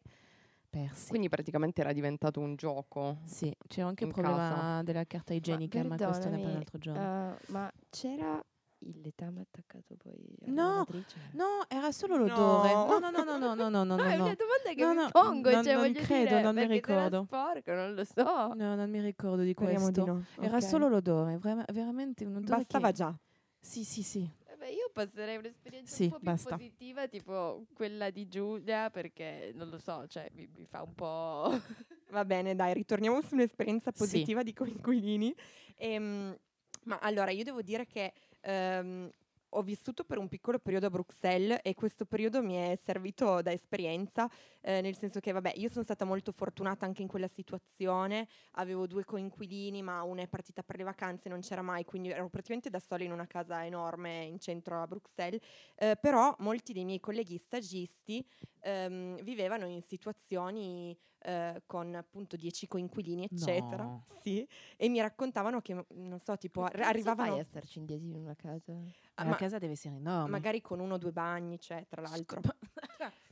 [0.70, 1.10] persi.
[1.10, 3.18] Quindi praticamente era diventato un gioco.
[3.24, 4.82] sì, c'era anche il problema casa.
[4.84, 7.02] della carta igienica, ma, questo ne parla un altro giorno.
[7.02, 8.44] Uh, ma c'era
[8.84, 10.14] il letame attaccato poi
[10.46, 10.86] alla No,
[11.34, 12.72] no, era solo l'odore.
[12.72, 13.00] No.
[13.00, 14.24] No, no, no, no, no, no, no, no, No, è no.
[14.26, 16.68] una domanda che No, mi no, pongo, non- cioè non voglio credo, dire, non mi
[16.68, 17.24] ricordo.
[17.26, 18.54] sporco, non lo so.
[18.54, 20.04] No, non mi ricordo di speriamo questo.
[20.04, 20.46] di no.
[20.46, 20.64] Era Ok.
[20.64, 22.94] solo l'odore, vera- veramente un odore Bastava che...
[22.94, 23.14] già.
[23.60, 24.30] Sì, sì, sì.
[24.60, 26.50] Vabbè, io passerei un'esperienza Sì, un po' più basta.
[26.58, 31.50] positiva, tipo quella di Giulia, perché non lo so, cioè mi, mi fa un po'...
[32.12, 33.98] Va bene, dai, ritorniamo su un'esperienza Sì.
[34.00, 35.34] positiva di coinquilini.
[35.78, 36.38] Ehm,
[36.86, 39.10] ma allora, io devo dire che ehm,
[39.50, 43.52] ho vissuto per un piccolo periodo a Bruxelles e questo periodo mi è servito da
[43.52, 44.30] esperienza,
[44.62, 48.86] eh, nel senso che, vabbè, io sono stata molto fortunata anche in quella situazione, avevo
[48.88, 52.70] due coinquilini, ma una è partita per le vacanze, non c'era mai, quindi ero praticamente
[52.70, 55.42] da sola in una casa enorme in centro a Bruxelles,
[55.76, 58.26] eh, però molti dei miei colleghi stagisti
[58.62, 63.84] ehm, vivevano in situazioni eh, con appunto 10 coinquilini, eccetera.
[63.84, 64.06] No.
[64.22, 68.06] Sì, e mi raccontavano che, non so, tipo, arri- arrivavano fai a starci in dieci
[68.06, 68.74] in una casa?
[69.16, 70.30] ah, la ma- casa deve essere enorme.
[70.30, 72.42] magari con uno o due bagni, cioè, tra l'altro.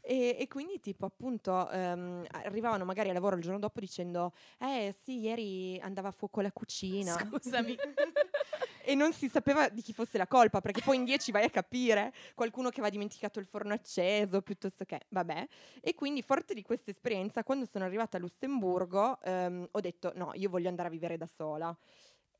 [0.10, 4.96] E, e quindi, tipo, appunto, ehm, arrivavano magari a lavoro il giorno dopo dicendo: Eh
[5.04, 7.12] sì, ieri andava a fuoco la cucina.
[7.12, 7.76] Scusami.
[8.88, 11.50] e non si sapeva di chi fosse la colpa, perché poi in dieci vai a
[11.50, 15.46] capire qualcuno che aveva dimenticato il forno acceso, piuttosto che, vabbè.
[15.82, 20.32] E quindi, forte di questa esperienza, quando sono arrivata a Lussemburgo, ehm, ho detto: No,
[20.36, 21.78] io voglio andare a vivere da sola.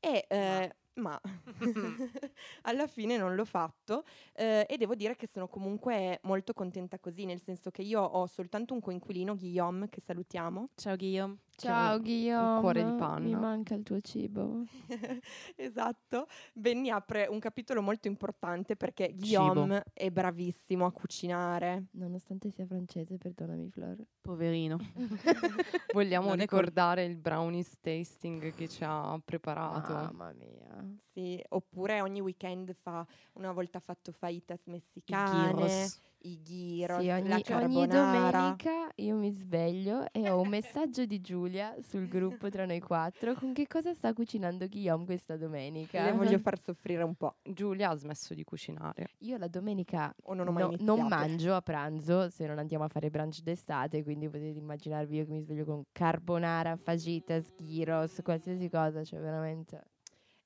[0.00, 1.20] E, eh, ma,
[2.62, 7.26] alla fine non l'ho fatto eh, e devo dire che sono comunque molto contenta così,
[7.26, 10.70] nel senso che io ho soltanto un coinquilino, Guillaume, che salutiamo.
[10.76, 11.36] Ciao Guillaume.
[11.60, 13.18] Ciao un Guillaume, cuore di panna.
[13.18, 14.62] mi manca il tuo cibo.
[15.56, 16.28] esatto.
[16.54, 21.86] Benny apre un capitolo molto importante perché Guillaume è bravissimo a cucinare.
[21.92, 23.96] Nonostante sia francese, perdonami Flor.
[24.20, 24.78] Poverino.
[25.92, 29.92] Vogliamo Non è col- ricordare il brownies tasting che ci ha preparato.
[29.92, 30.96] Mamma mia.
[31.12, 35.88] Sì, oppure ogni weekend fa, una volta fatto fajitas messicane.
[36.22, 41.20] I gyros, Sì, la ogni, ogni domenica io mi sveglio e ho un messaggio di
[41.20, 46.04] Giulia sul gruppo tra noi quattro con che cosa sta cucinando Guillaume questa domenica.
[46.04, 47.36] Le voglio far soffrire un po'.
[47.42, 49.10] Giulia ha smesso di cucinare.
[49.18, 50.96] Io la domenica O non ho mai no- iniziato.
[50.98, 55.24] non mangio a pranzo se non andiamo a fare brunch d'estate, quindi potete immaginarvi io
[55.24, 59.82] che mi sveglio con carbonara, fajitas, gyros, qualsiasi cosa, cioè veramente...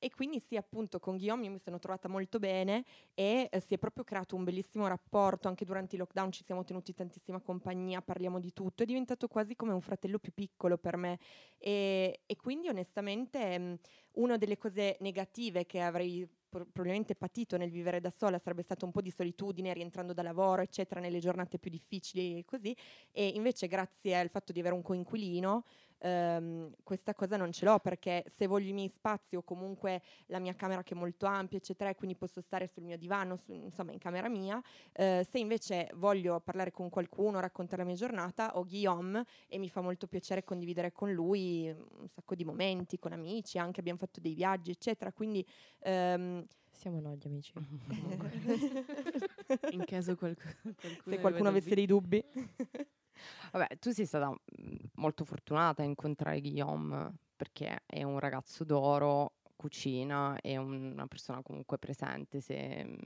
[0.04, 2.84] E quindi sì, appunto, con Guillaume io mi sono trovata molto bene
[3.14, 5.46] e eh, si è proprio creato un bellissimo rapporto.
[5.46, 8.82] Anche durante i lockdown ci siamo tenuti tantissima compagnia, parliamo di tutto.
[8.82, 11.20] È diventato quasi come un fratello più piccolo per me.
[11.56, 13.78] E, e quindi onestamente mh,
[14.14, 18.84] una delle cose negative che avrei pro- probabilmente patito nel vivere da sola sarebbe stato
[18.84, 22.76] un po' di solitudine rientrando da lavoro, eccetera, nelle giornate più difficili e così.
[23.12, 25.62] E invece grazie al fatto di avere un coinquilino
[26.02, 30.38] ehm, questa cosa non ce l'ho perché se voglio i miei spazi o comunque la
[30.38, 33.52] mia camera che è molto ampia, eccetera, e quindi posso stare sul mio divano, su-
[33.52, 34.60] insomma in camera mia,
[34.92, 39.68] eh, se invece voglio parlare con qualcuno, raccontare la mia giornata, ho Guillaume e mi
[39.68, 44.20] fa molto piacere condividere con lui un sacco di momenti, con amici, anche abbiamo fatto
[44.20, 45.46] dei viaggi, eccetera, quindi...
[45.80, 47.52] ehm, Siamo noi gli amici.
[49.72, 52.24] In caso qualcuno, se qualcuno avesse dei dubbi.
[53.52, 59.34] Vabbè, tu sei stata mm, molto fortunata a incontrare Guillaume perché è un ragazzo d'oro,
[59.56, 62.96] cucina, è una persona comunque presente, se, mm,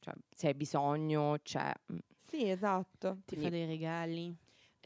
[0.00, 1.72] cioè, se hai bisogno c'è.
[1.92, 1.96] mm.
[2.26, 3.18] sì, esatto.
[3.24, 4.36] Ti fa dei regali.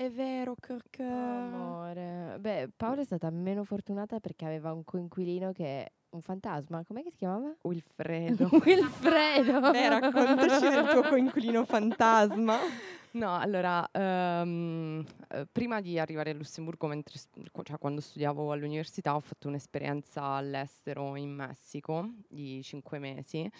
[0.01, 0.99] È vero, Kirk.
[1.01, 2.39] Amore.
[2.41, 6.83] Beh, Paola è stata meno fortunata perché aveva un coinquilino che è un fantasma.
[6.85, 7.55] Com'è che si chiamava?
[7.63, 8.49] Wilfredo.
[8.65, 9.61] Wilfredo.
[9.61, 12.57] Beh, raccontaci del tuo coinquilino fantasma.
[13.13, 15.05] No, allora, eh,
[15.51, 17.19] prima di arrivare a Lussemburgo, mentre
[17.65, 23.51] cioè, quando studiavo all'università, ho fatto un'esperienza all'estero in Messico di cinque mesi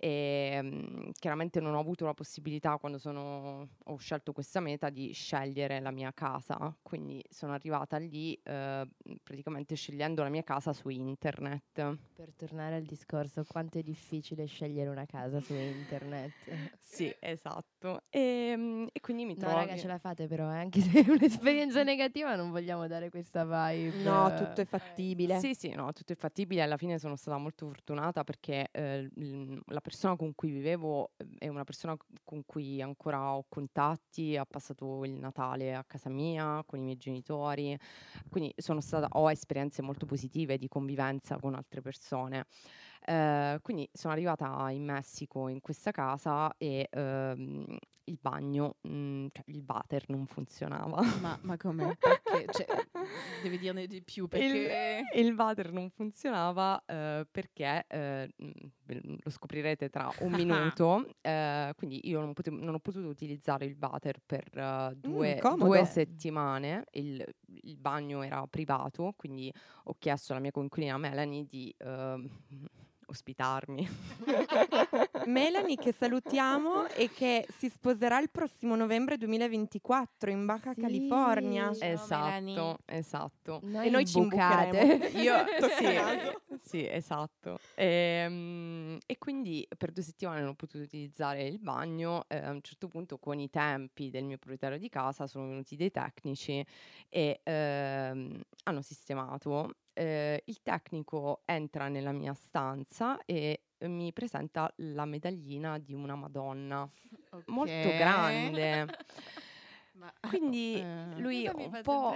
[0.00, 5.12] e mm, chiaramente non ho avuto la possibilità quando sono- ho scelto questa meta di
[5.12, 8.88] scegliere la mia casa, quindi sono arrivata lì eh,
[9.22, 11.98] praticamente scegliendo la mia casa su internet.
[12.14, 16.32] Per tornare al discorso, quanto è difficile scegliere una casa su internet.
[16.80, 18.02] Sì, esatto.
[18.10, 19.54] E, mm, e quindi mi No, trovo...
[19.54, 23.44] raga, ce la fate però, eh, anche se è un'esperienza negativa non vogliamo dare questa
[23.44, 23.96] vibe.
[24.02, 25.38] No, tutto è fattibile.
[25.38, 26.62] Sì, sì, no, tutto è fattibile.
[26.62, 29.08] Alla fine sono stata molto fortunata perché eh,
[29.66, 34.44] la persona con cui vivevo eh, è una persona con cui ancora ho contatti, ha
[34.44, 37.78] passato il Natale a casa mia con i miei genitori,
[38.28, 42.46] quindi stata, ho esperienze molto positive di convivenza con altre persone.
[43.04, 47.78] Eh, quindi sono arrivata in Messico in questa casa e ehm,
[48.10, 51.00] il bagno, mm, cioè il water non funzionava.
[51.20, 51.96] Ma, ma come?
[51.98, 52.46] Perché?
[52.52, 52.66] Cioè,
[53.42, 55.06] devi dirne di più perché...
[55.14, 61.06] il, il water non funzionava eh, perché eh, mm, lo scoprirete tra un minuto.
[61.22, 65.64] eh, quindi io non, potevo- non ho potuto utilizzare il water per eh, due, comodo.
[65.64, 66.84] due settimane.
[66.92, 67.24] Il,
[67.62, 69.52] il bagno era privato, quindi
[69.84, 72.28] ho chiesto alla mia coinquilina Melanie di ehm,
[73.10, 73.86] ospitarmi.
[75.26, 80.80] Melanie che salutiamo e che si sposerà il prossimo novembre 2024 in Baja Sì.
[80.80, 81.70] California.
[81.78, 82.76] Esatto, Melanie.
[82.86, 83.60] esatto.
[83.64, 85.10] Noi, E noi ci imbucate.
[85.16, 85.34] Io
[85.76, 85.98] sì,
[86.62, 87.58] sì, esatto.
[87.74, 92.24] Ehm, E, quindi per due settimane non ho potuto utilizzare il bagno.
[92.28, 95.76] eh, a un certo punto, con i tempi del mio proprietario di casa, sono venuti
[95.76, 96.64] dei tecnici
[97.08, 99.70] e ehm, hanno sistemato.
[99.92, 106.14] Eh, il tecnico entra nella mia stanza e eh, mi presenta la medaglina di una
[106.14, 106.88] Madonna
[107.46, 107.96] molto Ok.
[107.96, 108.86] grande.
[109.94, 112.14] Ma- Quindi eh, lui un po'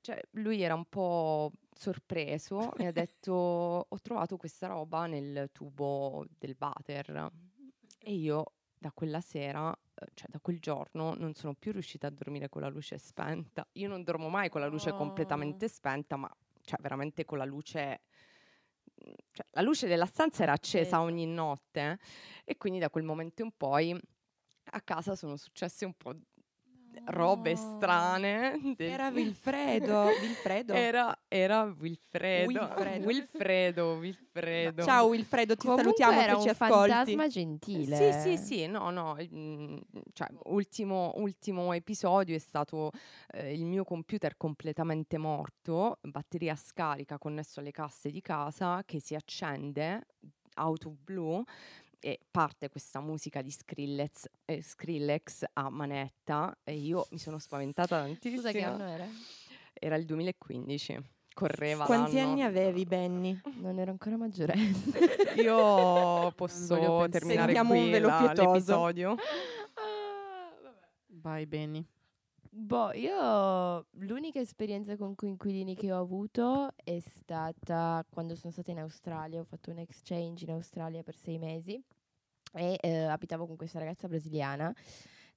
[0.00, 6.24] cioè, lui era un po' sorpreso e ha detto: Ho trovato questa roba nel tubo
[6.38, 7.30] del water.
[8.00, 12.10] E io da quella sera, eh, cioè da quel giorno, non sono più riuscita a
[12.10, 13.66] dormire con la luce spenta.
[13.72, 14.96] Io non dormo mai con la luce Oh.
[14.96, 16.30] completamente spenta, ma
[16.64, 18.02] cioè veramente con la luce.
[19.32, 21.00] Cioè, la luce della stanza era accesa Accesa.
[21.00, 21.98] ogni notte
[22.44, 23.98] e quindi da quel momento in poi
[24.70, 26.14] a casa sono successe un po'
[27.06, 27.56] robe No.
[27.56, 28.52] strane.
[28.76, 30.04] del- Era Wilfredo.
[30.20, 30.72] Wilfredo.
[30.74, 32.46] Era, era Wilfredo.
[32.48, 33.06] Wilfredo.
[33.06, 34.82] Wilfredo, Wilfredo.
[34.84, 36.90] Ciao Wilfredo, ti Comunque salutiamo era se ci un ascolti.
[36.90, 38.20] fantasma gentile.
[38.22, 39.76] Sì, sì, sì, no, no, mm,
[40.12, 42.90] cioè, ultimo, ultimo episodio è stato
[43.32, 49.14] eh, il mio computer completamente morto, batteria scarica connesso alle casse di casa che si
[49.14, 50.06] accende,
[50.54, 51.42] auto blu,
[52.04, 57.98] e parte questa musica di Skrillex, eh, Skrillex a manetta e io mi sono spaventata
[58.02, 58.36] tantissimo.
[58.42, 59.06] Scusa che anno era?
[59.72, 61.00] Era il 2015.
[61.32, 62.28] correva Quanti l'anno.
[62.32, 63.40] anni avevi, Benny?
[63.54, 64.82] Non ero ancora maggiorenne.
[65.42, 69.14] Io posso terminare Segniamo un qui velo la- l'episodio.
[69.14, 70.76] Vabbè.
[71.06, 71.86] Vai Benny.
[72.56, 78.78] Boh, io l'unica esperienza con coinquilini che ho avuto è stata quando sono stata in
[78.78, 79.40] Australia.
[79.40, 81.82] Ho fatto un exchange in Australia per sei mesi
[82.54, 84.74] e eh, abitavo con questa ragazza brasiliana.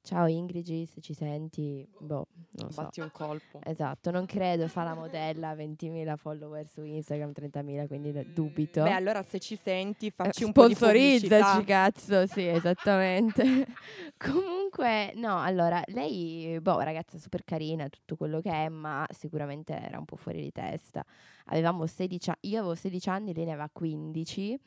[0.03, 2.83] Ciao Ingrid, se ci senti, boh, non so.
[2.83, 3.59] Batti un colpo.
[3.61, 8.83] Esatto, non credo, fa la modella, 20.000 follower su Instagram, 30.000, quindi ne- dubito.
[8.83, 10.75] Beh, allora se ci senti, Eh, facci un po' di.
[10.75, 13.43] Sponsorizzaci, cazzo, sì, esattamente.
[14.17, 19.97] Comunque, no, allora, lei, boh, ragazza super carina, tutto quello che è, ma sicuramente era
[19.99, 21.03] un po' fuori di testa.
[21.47, 24.57] Avevamo 16 a- io avevo 16 anni, lei ne aveva 15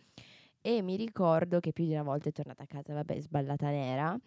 [0.61, 4.19] e mi ricordo che più di una volta è tornata a casa, vabbè, sballata nera.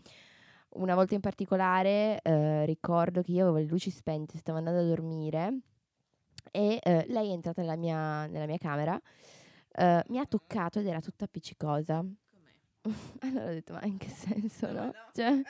[0.75, 4.83] Una volta in particolare eh, ricordo che io avevo le luci spente, stavo andando a
[4.83, 5.59] dormire
[6.51, 8.99] e eh, lei è entrata nella mia, nella mia camera,
[9.75, 12.03] eh, mi ha toccato ed era tutta appiccicosa.
[13.21, 14.91] allora ho detto, ma in che senso, no?
[15.13, 15.41] Cioè,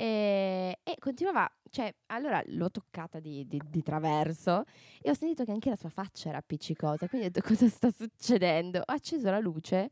[0.00, 4.62] e, e continuava, cioè, allora l'ho toccata di, di- di traverso
[5.02, 7.90] e ho sentito che anche la sua faccia era appiccicosa, quindi ho detto, cosa sta
[7.90, 8.78] succedendo?
[8.78, 9.90] Ho acceso la luce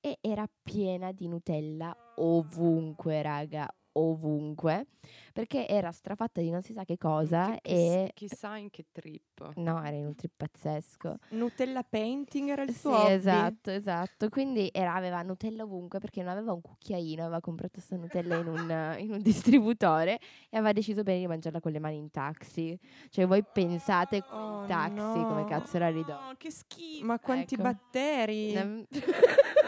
[0.00, 4.86] e era piena di Nutella ovunque, raga, ovunque,
[5.32, 8.10] perché era strafatta di non si sa che cosa Chi- e...
[8.14, 9.52] Chissà in che trip.
[9.56, 11.16] No, era in un trip pazzesco.
[11.30, 13.12] Nutella painting era il Sì, suo hobby?
[13.12, 14.28] esatto, esatto.
[14.28, 18.48] Quindi era- aveva Nutella ovunque perché non aveva un cucchiaino, aveva comprato questa Nutella in
[18.48, 22.78] un, in un distributore e aveva deciso bene di mangiarla con le mani in taxi.
[23.10, 25.44] Cioè, voi pensate Oh, in taxi come no.
[25.46, 26.12] cazzo era ridotto.
[26.30, 27.04] Oh, che schifo.
[27.04, 27.62] Ma quanti Ecco.
[27.64, 28.52] batteri?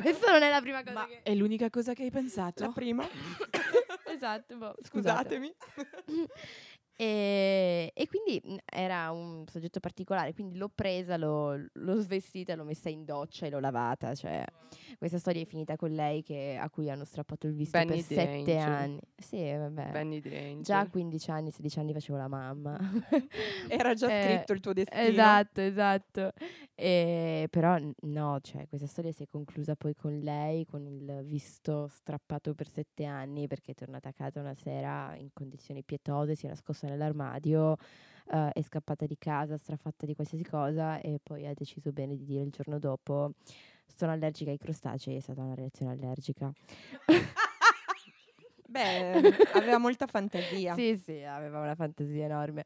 [0.00, 1.20] Questa non è la prima cosa Ma che...
[1.22, 2.62] è l'unica cosa che hai pensato?
[2.62, 3.06] La prima?
[4.06, 5.36] esatto, boh, scusate.
[5.36, 5.54] Scusatemi.
[7.02, 12.64] E, e quindi mh, era un soggetto particolare, quindi l'ho presa, l'ho, l'ho svestita, l'ho
[12.64, 14.14] messa in doccia e l'ho lavata.
[14.14, 14.44] Cioè,
[14.98, 18.02] questa storia è finita con lei che- a cui hanno strappato il visto Benny per
[18.02, 19.00] sette anni.
[19.16, 19.90] Sì, vabbè.
[19.92, 20.20] Benny
[20.60, 22.76] Già a 15 anni, 16 anni facevo la mamma.
[23.66, 25.00] Era già Eh, scritto il tuo destino.
[25.02, 26.32] Esatto, esatto.
[26.74, 31.22] E, però n- no, cioè, questa storia si è conclusa poi con lei, con il
[31.24, 36.34] visto strappato per sette anni, perché è tornata a casa una sera in condizioni pietose,
[36.34, 37.76] si è nascosta nell'armadio,
[38.32, 42.24] eh, è scappata di casa, strafatta di qualsiasi cosa e poi ha deciso bene di
[42.24, 43.32] dire il giorno dopo
[43.86, 46.52] sono allergica ai crostacei, è stata una reazione allergica.
[48.68, 50.74] Beh, aveva molta fantasia.
[50.74, 52.64] Sì, sì, aveva una fantasia enorme.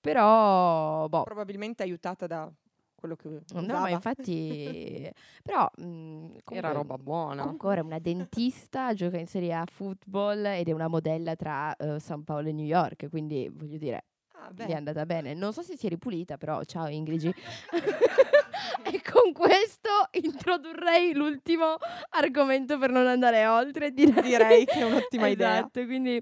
[0.00, 2.50] Però, boh, Probabilmente aiutata da
[2.96, 3.80] quello che No, usava.
[3.80, 5.08] ma infatti,
[5.42, 7.42] però mh, Era comunque- roba buona.
[7.42, 11.74] Comunque ora è una dentista, gioca in Serie A football ed è una modella tra
[11.76, 14.04] eh, San Paolo e New York, quindi voglio dire,
[14.46, 14.74] Ah, gli è beh.
[14.74, 15.34] andata bene.
[15.34, 17.32] Non so se si è ripulita, però ciao Ingrid.
[18.84, 21.76] e con questo introdurrei l'ultimo
[22.10, 23.90] argomento per non andare oltre.
[23.92, 25.58] Direi, Direi che è un'ottima idea.
[25.58, 26.20] Esatto, quindi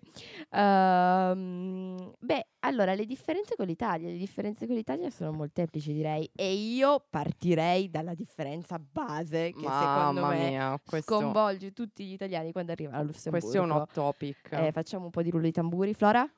[0.51, 6.53] ehm, beh, allora le differenze con l'Italia, le differenze con l'Italia sono molteplici, direi, e
[6.55, 12.53] io partirei dalla differenza base che secondo Mamma me mia, questo, sconvolge tutti gli italiani
[12.53, 13.47] quando arrivano a Lussemburgo.
[13.47, 14.53] questo è un hot topic.
[14.53, 16.29] Eh, facciamo un po' di rullo di tamburi, Flora?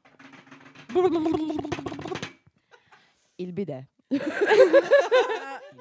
[3.36, 3.86] Il bidet.
[4.08, 4.20] Il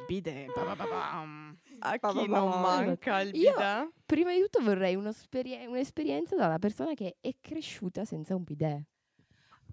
[0.07, 0.47] bidet.
[0.53, 1.57] ba ba ba bam.
[1.79, 3.89] A chi non manca il Io- bidet?
[4.05, 8.83] Prima di tutto vorrei un'esperienza da una persona che è cresciuta senza un bidet.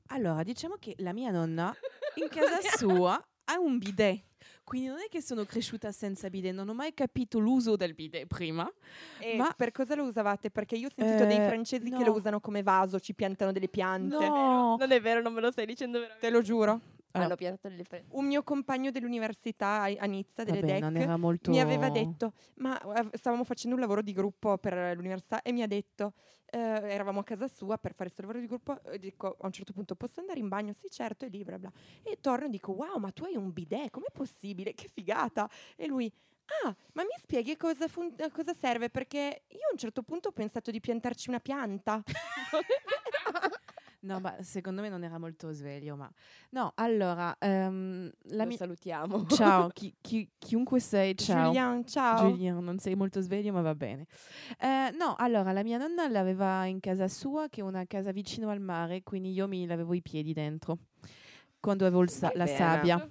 [0.09, 1.75] Allora, diciamo che la mia nonna
[2.17, 4.23] in casa sua ha un bidet.
[4.73, 8.25] Quindi non è che sono cresciuta senza bidet, non ho mai capito l'uso del bidet
[8.27, 8.67] prima.
[9.19, 10.51] E Ma- per cosa lo usavate?
[10.51, 12.05] Perché io ho sentito dei Eh, francesi che no.
[12.07, 14.17] lo usano come vaso, ci piantano delle piante.
[14.27, 16.27] No, Non è vero, non me lo stai dicendo veramente.
[16.27, 16.81] Te lo giuro.
[17.13, 20.97] Allora, Hanno piantato delle fre- Un mio compagno dell'università a Nizza, delle vabbè, DEC, non
[20.97, 21.51] era molto...
[21.51, 25.63] mi aveva detto, ma eh, stavamo facendo un lavoro di gruppo per l'università e mi
[25.63, 26.15] ha detto,
[26.47, 29.53] eh, eravamo a casa sua per fare questo lavoro di gruppo, e dico a un
[29.53, 30.73] certo punto posso andare in bagno?
[30.73, 31.71] Sì certo, e lì bla bla.
[32.03, 34.73] E torno e dico, wow, ma tu hai un bidet, com'è possibile?
[34.73, 35.51] Che figata!
[35.77, 36.11] E lui,
[36.65, 38.89] ah, ma mi spieghi cosa, fun- cosa serve?
[38.89, 42.03] Perché io a un certo punto ho pensato di piantarci una pianta.
[44.03, 46.11] No, ma secondo me non era molto sveglio, ma...
[46.51, 48.57] No, allora, ehm, la Lo mia...
[48.57, 49.27] salutiamo.
[49.31, 51.45] Ciao, chi- chi- chiunque sei, ciao.
[51.47, 52.29] Julian, ciao.
[52.31, 54.07] Giuliano, non sei molto sveglio, ma va bene.
[54.59, 58.51] Eh, no, allora, la mia nonna l'aveva in casa sua, che è una casa vicino
[58.51, 60.79] al mare, quindi io mi lavevo i piedi dentro,
[61.61, 62.57] quando avevo sa- la bene.
[62.57, 63.09] sabbia.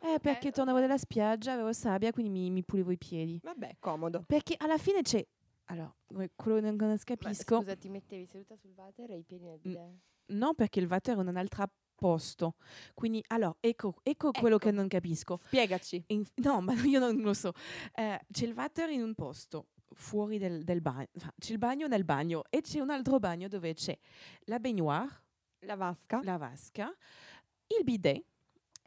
[0.00, 3.38] Eh, perché tornavo dalla spiaggia, avevo sabbia, quindi mi, mi pulivo i piedi.
[3.42, 4.24] Vabbè, comodo.
[4.26, 5.22] Perché alla fine c'è...
[5.66, 7.56] Allora, que- quello che non Ma capisco...
[7.58, 9.98] scusa, ti mettevi seduta sul water e i piedi nel bidet?
[10.26, 12.56] No, perché il water è un'altra posto.
[12.94, 15.36] Quindi, allora, ecco, ecco quello che non capisco.
[15.46, 16.04] Spiegaci.
[16.08, 17.52] In- no, ma io non lo so.
[17.94, 21.06] Eh, c'è il water in un posto fuori del, del bagno,
[21.38, 23.96] c'è il bagno nel bagno e c'è un altro bagno dove c'è
[24.46, 25.08] la baignoire,
[25.60, 26.20] La vasca.
[26.24, 26.92] la vasca,
[27.78, 28.16] il bidet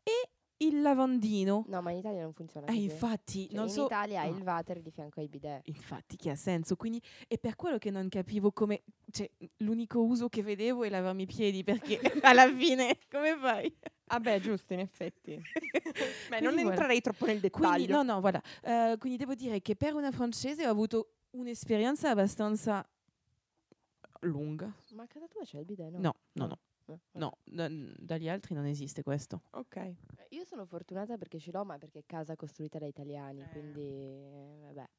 [0.04, 0.30] e
[0.62, 1.66] il lavandino.
[1.68, 2.84] No, ma in Italia non funziona Eh, così.
[2.84, 3.86] infatti, Cioè, non in so.
[3.86, 4.38] Italia hai no.
[4.38, 5.68] il water di fianco ai bidet.
[5.68, 6.76] Infatti, che ha senso.
[6.76, 8.84] Quindi è per quello che non capivo come.
[9.12, 13.74] Cioè, l'unico uso che vedevo è lavarmi i piedi, perché alla fine come fai?
[14.12, 15.39] Ah beh, giusto, in effetti.
[16.30, 16.70] Beh, non voilà.
[16.72, 17.70] entrerei troppo nel dettaglio.
[17.70, 18.41] Quindi, no, no, voilà.
[18.64, 22.84] Eh, quindi devo dire che per una francese ho avuto un'esperienza abbastanza
[24.22, 24.74] lunga.
[24.93, 25.99] Ma a casa tua c'è il bidet, no?
[25.99, 26.57] No, no, no.
[26.90, 27.00] No.
[27.14, 27.68] No, da-
[27.98, 29.44] dagli altri non esiste questo.
[29.52, 29.76] Ok.
[29.76, 29.98] Eh,
[30.30, 33.50] Io sono fortunata perché ce l'ho, ma perché è casa costruita da italiani, Eh.
[33.50, 34.90] quindi eh, vabbè.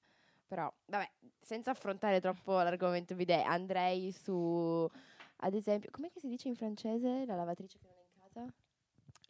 [0.46, 1.08] Però, vabbè,
[1.40, 4.88] senza affrontare troppo l'argomento bidet, andrei su,
[5.36, 8.32] ad esempio, com'è che si dice in francese la lavatrice che non è in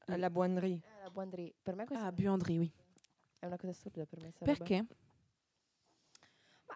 [0.05, 0.19] casa?
[0.19, 0.77] La buanderie.
[0.83, 1.55] Eh, la buanderie.
[1.63, 2.73] Per me questa Ah, è una- buanderie, oui.
[3.39, 4.33] è una cosa assurda per me.
[4.39, 4.45] roba.
[4.45, 4.87] Perché?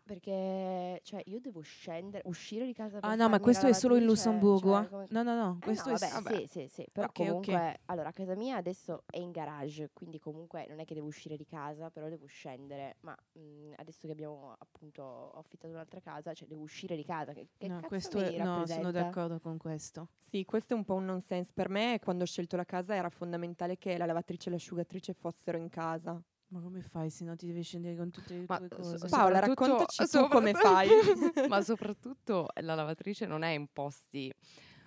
[0.06, 3.96] Perché, cioè, io devo scendere, uscire di casa per Ah no, ma questo è solo
[3.96, 4.80] in lavatrice, Lussemburgo.
[4.80, 5.98] cioè, come- No, no, no, Eh questo no, è...
[5.98, 6.36] vabbè, vabbè.
[6.40, 7.24] sì, sì, sì, però Ok, ok.
[7.26, 11.38] comunque, allora, casa mia adesso è in garage, quindi comunque non è che devo uscire
[11.38, 16.34] di casa, però devo scendere, ma mh, adesso che abbiamo appunto ho affittato un'altra casa,
[16.34, 18.42] cioè devo uscire di casa, che, che no, cazzo questo mi è...
[18.42, 20.08] No, sono d'accordo con questo.
[20.18, 21.52] Sì, questo è un po' un nonsense.
[21.54, 25.56] Per me, quando ho scelto la casa, era fondamentale che la lavatrice e l'asciugatrice fossero
[25.56, 26.20] in casa.
[26.54, 29.08] Ma come fai se no ti devi scendere con tutte le Ma tue cose?
[29.08, 30.68] Paola, raccontaci tu come soprattutto-
[31.48, 34.32] Ma soprattutto la lavatrice non è in posti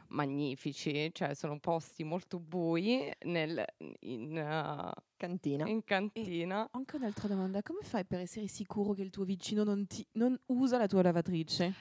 [0.09, 3.65] magnifici, cioè sono posti molto bui nel-
[3.99, 5.67] in, uh, Cantina.
[5.67, 6.69] in cantina.
[6.71, 10.39] Anche un'altra domanda, come fai per essere sicuro che il tuo vicino non, ti, non
[10.45, 11.73] usa la tua lavatrice?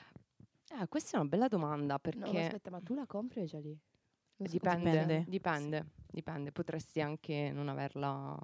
[0.71, 3.43] Ah, questa è una bella domanda No, perché ma aspetta, ma tu la compri o
[3.45, 3.79] è già lì?
[4.39, 5.25] Dipende, Dipende.
[5.29, 8.37] dipende, dipende, Potresti anche non averla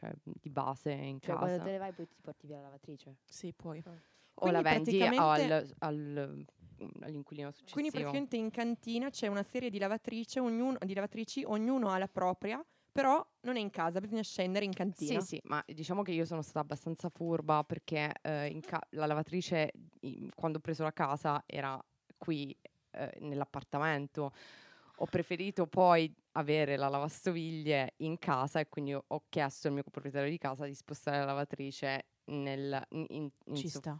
[0.00, 1.38] cioè, di base in Cioè, casa.
[1.46, 3.16] quando te ne vai poi ti porti via la lavatrice.
[3.26, 3.82] Sì, puoi.
[4.42, 6.46] o la vendi al, al-
[7.00, 7.72] all'inquilino successivo.
[7.72, 12.08] Quindi praticamente in cantina c'è una serie di lavatrici, ognuno, di lavatrici, ognuno ha la
[12.08, 15.20] propria, però non è in casa, bisogna scendere in cantina.
[15.20, 19.04] Sì, sì, ma diciamo che io sono stata abbastanza furba perché eh, in ca- la
[19.04, 19.70] lavatrice
[20.00, 21.78] in- quando ho preso la casa era
[22.16, 22.56] qui
[22.92, 24.32] eh, nell'appartamento.
[25.02, 30.28] Ho preferito poi avere la lavastoviglie in casa e quindi ho, chiesto al mio proprietario
[30.28, 33.98] di casa di spostare la lavatrice nel, in, in- in Ci soff- sta.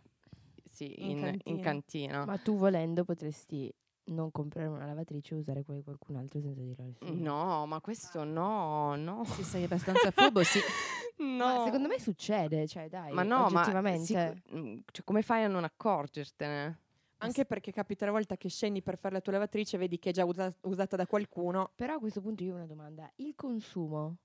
[0.62, 1.60] sì, In in, in cantina.
[1.62, 2.24] cantina.
[2.26, 3.72] Ma tu volendo potresti
[4.10, 7.14] non comprare una lavatrice e usare quella di qualcun altro senza dirlo a nessuno.
[7.22, 9.24] No, ma questo no, no.
[9.24, 10.58] Se sei abbastanza furbo, sì.
[11.22, 11.64] Ma no.
[11.64, 14.04] secondo me succede, cioè dai, Ma no, ma oggettivamente.
[14.04, 16.78] sicu- mm, cioè, come fai a non accorgertene?
[17.22, 20.12] Anche perché capita la volta che scendi per fare la tua lavatrice, vedi che è
[20.12, 21.72] già usa- usata da qualcuno.
[21.74, 23.10] Però a questo punto io ho una domanda.
[23.16, 24.16] Il consumo,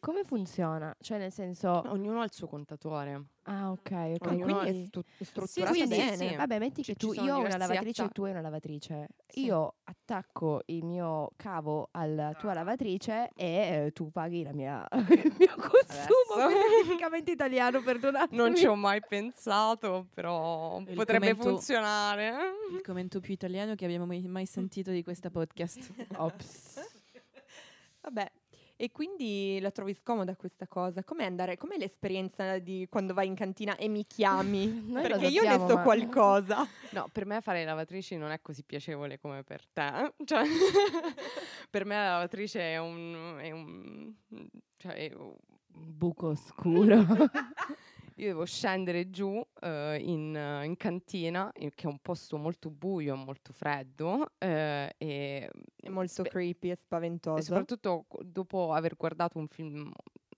[0.00, 0.94] come funziona?
[1.00, 1.82] Cioè nel senso...
[1.86, 3.24] Ognuno ha il suo contatore.
[3.46, 4.18] Ah ok, ok.
[4.18, 6.16] quindi Ognuno è quindi- stu- strutturata sì, sì, bene.
[6.16, 6.34] sì.
[6.34, 9.08] Vabbè, metti Ci- che tu, io ho una lavatrice e atta- tu hai una lavatrice.
[9.26, 9.44] Sì.
[9.44, 15.34] Io attacco il mio cavo alla tua lavatrice e eh, tu paghi la mia, il
[15.38, 16.48] mio consumo.
[16.48, 16.54] È
[16.88, 18.36] tipicamente italiano, perdonatemi.
[18.36, 22.32] Non ci ho mai pensato, però Il potrebbe commento- funzionare.
[22.72, 25.92] Il commento più italiano che abbiamo mai, mai sentito di questa podcast.
[26.16, 26.80] Ops.
[28.00, 28.30] Vabbè.
[28.76, 31.04] E quindi la trovi scomoda questa cosa?
[31.04, 31.56] Com'è andare?
[31.56, 34.66] Com'è l'esperienza di quando vai in cantina e mi chiami?
[35.00, 36.66] Perché io ne so ma- qualcosa.
[36.94, 40.14] No, per me fare le lavatrici non è così piacevole come per te.
[40.24, 40.44] Cioè,
[41.70, 43.36] per me la lavatrice è un...
[43.40, 44.14] È un
[44.76, 45.34] cioè, è un-
[45.76, 47.04] Buco oscuro.
[48.16, 52.70] Io devo scendere giù eh, in, eh, in cantina, in- che è un posto molto
[52.70, 55.50] buio, molto freddo, eh, e
[55.80, 56.76] È molto spe- creepy e
[57.32, 57.42] E spaventoso.
[57.42, 59.90] soprattutto co- dopo aver guardato un film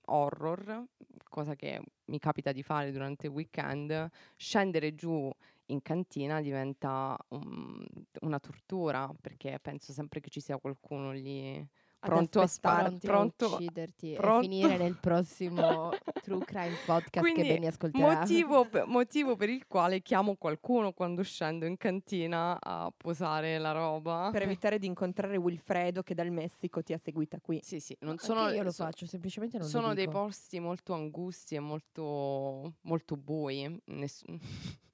[0.07, 0.85] horror,
[1.29, 5.31] cosa che mi capita di fare durante il weekend, scendere giù
[5.67, 7.85] in cantina diventa un-
[8.23, 11.67] una tortura perché penso sempre che ci sia qualcuno lì
[12.07, 13.47] pronto a sparare, Pronti a pronto.
[13.55, 14.39] ucciderti pronto.
[14.47, 15.91] e finire nel prossimo
[16.23, 18.19] True Crime Podcast Quindi, che Benny ascolterà.
[18.19, 23.73] Motivo, per- motivo per il quale chiamo qualcuno quando scendo in cantina a posare la
[23.73, 24.31] roba.
[24.33, 27.61] Per evitare di incontrare Wilfredo che dal Messico ti ha seguita qui.
[27.63, 30.59] Sì, sì, non Anche sono io lo so- faccio, semplicemente non sono lo dei posti
[30.61, 33.81] molto angusti e molto, molto bui.
[33.87, 34.25] Ness-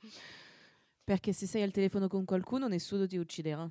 [1.04, 3.68] Perché se sei al telefono con qualcuno, nessuno ti ucciderà.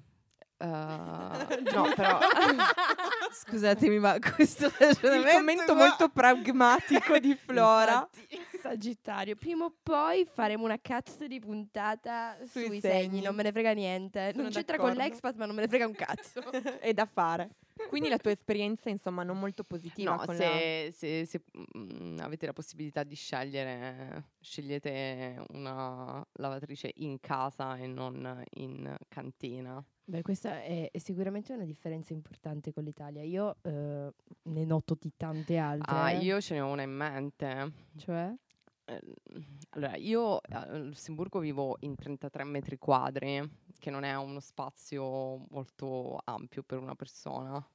[0.62, 2.20] Eh, no, però
[3.34, 8.08] Scusatemi, ma questo Il ragionamento commento qua- molto pragmatico di Flora.
[8.12, 8.50] Infatti.
[8.62, 13.02] Sagittario, prima o poi faremo una cazzo di puntata Sui sui, segni.
[13.02, 13.22] segni.
[13.22, 14.30] non me ne frega niente.
[14.32, 15.10] Sono non c'entra con d'accordo.
[15.10, 16.44] l'expat, ma non me ne frega un cazzo.
[16.80, 17.50] è da fare.
[17.88, 21.44] Quindi la tua esperienza, insomma, non molto positiva No, con se, se- se,
[21.78, 29.84] mm, avete la possibilità di scegliere, scegliete una lavatrice in casa e non in cantina.
[30.04, 33.24] Beh, questa è, è sicuramente una differenza importante con l'Italia.
[33.24, 34.12] Io eh,
[34.44, 35.96] ne noto di tante altre.
[35.96, 37.72] Ah, io ce ne ho una in mente.
[37.98, 38.34] Cioè?
[38.92, 39.02] Eh,
[39.72, 43.42] Allora, io a Lussemburgo vivo in 33 metri quadri,
[43.80, 47.66] che non è uno spazio molto ampio per una persona.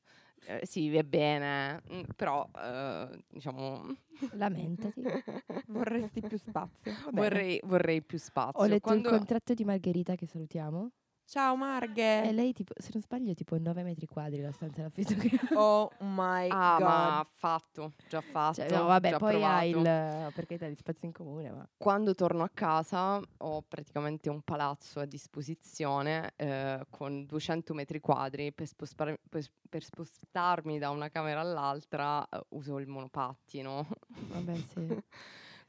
[0.48, 3.96] Eh, si vive bene, mm, però eh, diciamo
[4.32, 5.02] Lamentati.
[5.02, 5.22] la...
[5.68, 6.92] Vorresti più spazio?
[7.12, 8.60] Vorrei, vorrei più spazio.
[8.60, 10.90] Ho letto Quando- il contratto di Margherita che salutiamo.
[11.28, 12.22] Ciao Marghe!
[12.22, 15.60] E lei, tipo, se non sbaglio, tipo 9 metri quadri la stanza d'affitto che ha.
[15.60, 16.86] Oh my Ah, god.
[16.86, 18.60] ma fatto, già fatto.
[18.60, 19.72] Cioè, no, vabbè, già poi ha il...
[19.72, 20.30] provato.
[20.32, 21.68] perché hai gli spazi in comune, ma...
[21.76, 28.52] Quando torno a casa ho praticamente un palazzo a disposizione eh, con 200 metri quadri.
[28.52, 33.84] Per, spostare- per- per spostarmi da una camera all'altra eh, uso il monopattino.
[34.28, 34.86] Vabbè, sì.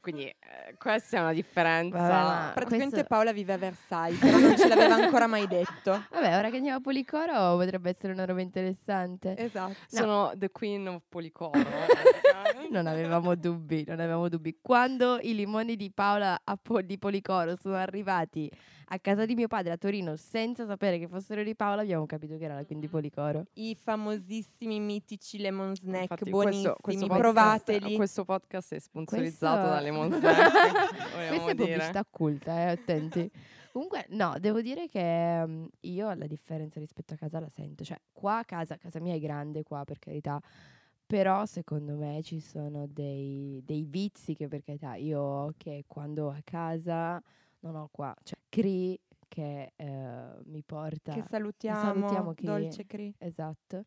[0.00, 0.36] Quindi eh,
[0.78, 1.98] questa è una differenza.
[1.98, 6.04] Vabbè, ma- Praticamente questo- Paola vive a Versailles, però non ce l'aveva ancora mai detto.
[6.10, 9.36] Vabbè, ora che andiamo a Policoro potrebbe essere una roba interessante.
[9.36, 9.74] Esatto.
[9.86, 11.58] Sono the queen of Policoro.
[12.70, 14.58] Non avevamo dubbi, non avevamo dubbi.
[14.60, 18.50] Quando i limoni di Paola a Po- di Policoro sono arrivati
[18.90, 22.36] a casa di mio padre a Torino senza sapere che fossero di Paola, abbiamo capito
[22.38, 23.44] che era la queen di Policoro.
[23.54, 27.96] I famosissimi mitici lemon snack, Infatti, buonissimi, questo, questo podcast- provateli.
[27.96, 30.52] Questo podcast è sponsorizzato Questo- da Lemon Snack.
[31.28, 33.30] Questa è pubblicità occulta, eh, attenti.
[33.72, 37.84] Comunque, no, devo dire che mm, io la differenza rispetto a casa la sento.
[37.84, 40.40] Cioè, qua a casa, casa mia è grande qua, per carità.
[41.08, 46.28] Però secondo me ci sono dei, dei vizi che per carità io ho che quando
[46.28, 47.18] a casa
[47.60, 48.14] non ho qua.
[48.22, 51.14] Cioè, Cri che eh, mi porta...
[51.14, 53.14] Che salutiamo, salutiamo che- Dolce Cri.
[53.16, 53.84] Esatto.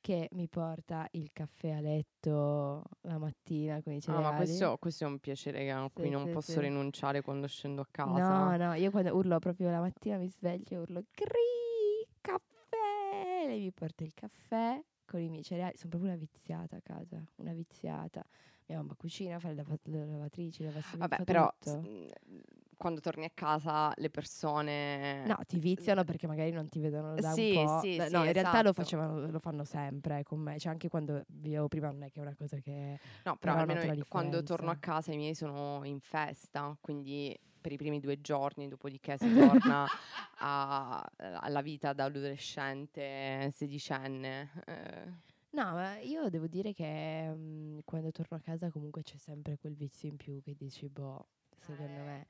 [0.00, 4.22] Che mi porta il caffè a letto la mattina con i Ah, cereali.
[4.24, 6.60] ma questo, questo è un piacere che- a cui Sì, non sì, posso sì.
[6.60, 8.56] rinunciare quando scendo a casa.
[8.56, 13.46] No, no, io quando urlo proprio la mattina mi sveglio e urlo Cri, caffè!
[13.46, 14.80] Lei mi porta il caffè
[15.10, 15.76] con i miei cereali.
[15.76, 18.24] Sono proprio una viziata a casa, una viziata.
[18.66, 21.80] Mia mamma cucina, fa le, lava- le lavatrici, le lavastoviglie, Vabbè, però tutto.
[21.82, 22.38] s- mh,
[22.80, 25.26] quando torni a casa le persone...
[25.26, 27.80] No, ti viziano perché magari non ti vedono da Sì, un po'.
[27.82, 28.72] sì, Beh, sì, no, in realtà lo, esatto.
[28.72, 30.58] facevano, lo fanno sempre eh, con me.
[30.58, 32.98] Cioè, anche quando vivevo prima non è che è una cosa che...
[33.24, 37.76] No, però almeno quando torno a casa i miei sono in festa, quindi per i
[37.76, 39.86] primi due giorni, dopodiché si torna
[40.40, 44.50] a- alla vita da adolescente, sedicenne.
[44.64, 45.28] eh.
[45.50, 49.74] No, ma io devo dire che mm, quando torno a casa comunque c'è sempre quel
[49.74, 51.26] vizio in più che dici, boh,
[51.58, 52.26] secondo me...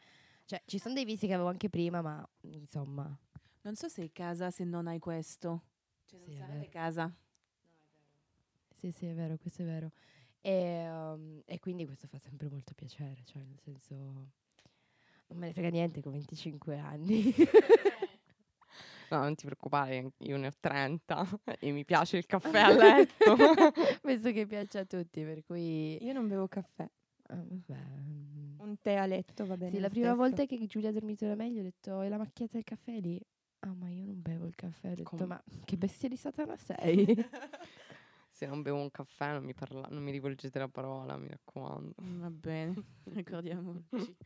[0.50, 3.16] Cioè, ci sono dei vizi che avevo anche prima, ma insomma...
[3.60, 5.62] Non so se è casa se non hai questo.
[6.06, 6.70] Cioè, non Sì, è sarebbe vero.
[6.72, 7.14] casa.
[8.74, 9.92] Sì, sì, è vero, questo è vero.
[10.40, 13.94] E, um, e quindi questo fa sempre molto piacere, cioè nel senso...
[15.28, 17.32] Non me ne frega niente con 25 anni.
[19.10, 23.36] No, non ti preoccupare, io ne ho 30 e mi piace il caffè a letto.
[24.00, 26.00] Penso che piaccia a tutti, per cui...
[26.04, 28.49] Io non bevo caffè, ah, vabbè, mm.
[28.62, 29.70] Un tè a letto va bene.
[29.70, 30.20] Sì, la prima stesso.
[30.20, 33.00] volta che Giulia ha dormito da me gli ho detto, e la macchietta del caffè
[33.00, 33.20] lì?
[33.60, 34.92] Ah, ma io non bevo il caffè.
[34.92, 37.06] Ho detto, Com- ma che bestia di satana sei?
[38.40, 41.92] Se non bevo un caffè non mi, parla- non mi rivolgete la parola, mi raccomando.
[42.02, 42.74] Mm, Va bene,
[43.12, 43.84] ricordiamoci.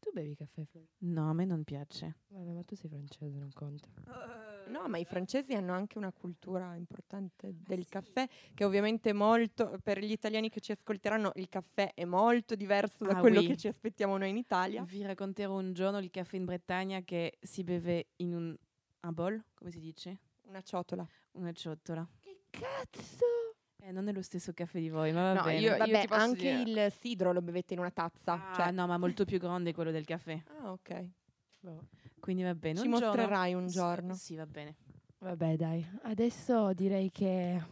[0.00, 0.86] tu bevi caffè, Flor?
[1.00, 2.16] No, a me non piace.
[2.28, 3.86] Vabbè, ma tu sei francese, non conta.
[4.68, 9.78] No, ma i francesi hanno anche una cultura importante del caffè, che ovviamente è molto,
[9.82, 13.48] per gli italiani che ci ascolteranno, il caffè è molto diverso da Ah, quello oui.
[13.48, 14.82] che ci aspettiamo noi in Italia.
[14.82, 18.56] Vi racconterò un giorno il caffè in Bretagna che si beve in un,
[19.02, 20.20] un bowl, come si dice?
[20.44, 21.06] Una ciotola.
[21.32, 22.08] Una ciotola.
[22.18, 23.26] Che cazzo?
[23.88, 25.60] Eh, non è lo stesso caffè di voi, ma va No, bene.
[25.60, 28.50] io- Vabbè, posso anche dire- il sidro lo bevete in una tazza.
[28.50, 30.42] Ah, cioè- no, ma molto più grande quello del caffè.
[30.60, 31.08] Ah, ok.
[32.20, 32.78] Quindi va bene.
[32.80, 34.14] Ci un giorno- mostrerai un Sì, giorno.
[34.14, 34.74] Sì, va bene.
[35.20, 35.88] Vabbè, dai.
[36.02, 37.62] Adesso direi che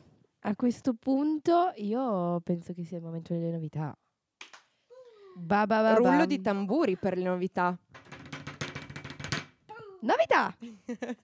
[0.40, 3.94] a questo punto io penso che sia il momento delle novità.
[5.36, 6.26] Ba ba ba Rullo bam.
[6.26, 7.78] di tamburi per le novità.
[10.00, 10.56] Novità!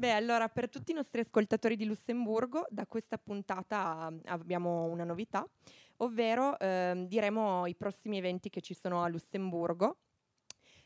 [0.00, 5.04] Beh, allora, per tutti i nostri ascoltatori di Lussemburgo, da questa puntata mm, abbiamo una
[5.04, 5.46] novità,
[5.98, 9.98] ovvero ehm, diremo i prossimi eventi che ci sono a Lussemburgo.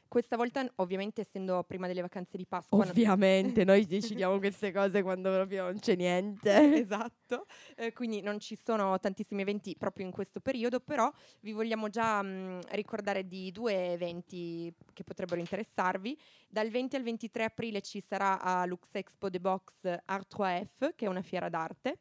[0.08, 5.32] Questa volta, ovviamente, essendo prima delle vacanze di Pasqua, Ovviamente, noi decidiamo queste cose quando
[5.32, 6.52] proprio non c'è niente.
[6.78, 7.46] esatto,
[7.76, 12.22] eh, quindi non ci sono tantissimi eventi proprio in questo periodo, però vi vogliamo già
[12.22, 16.16] mh, ricordare di due eventi che potrebbero interessarvi.
[16.48, 19.72] Dal 20 al 23 aprile ci sarà a Lux Expo The Box
[20.04, 21.98] Art 3F, che è una fiera d'arte.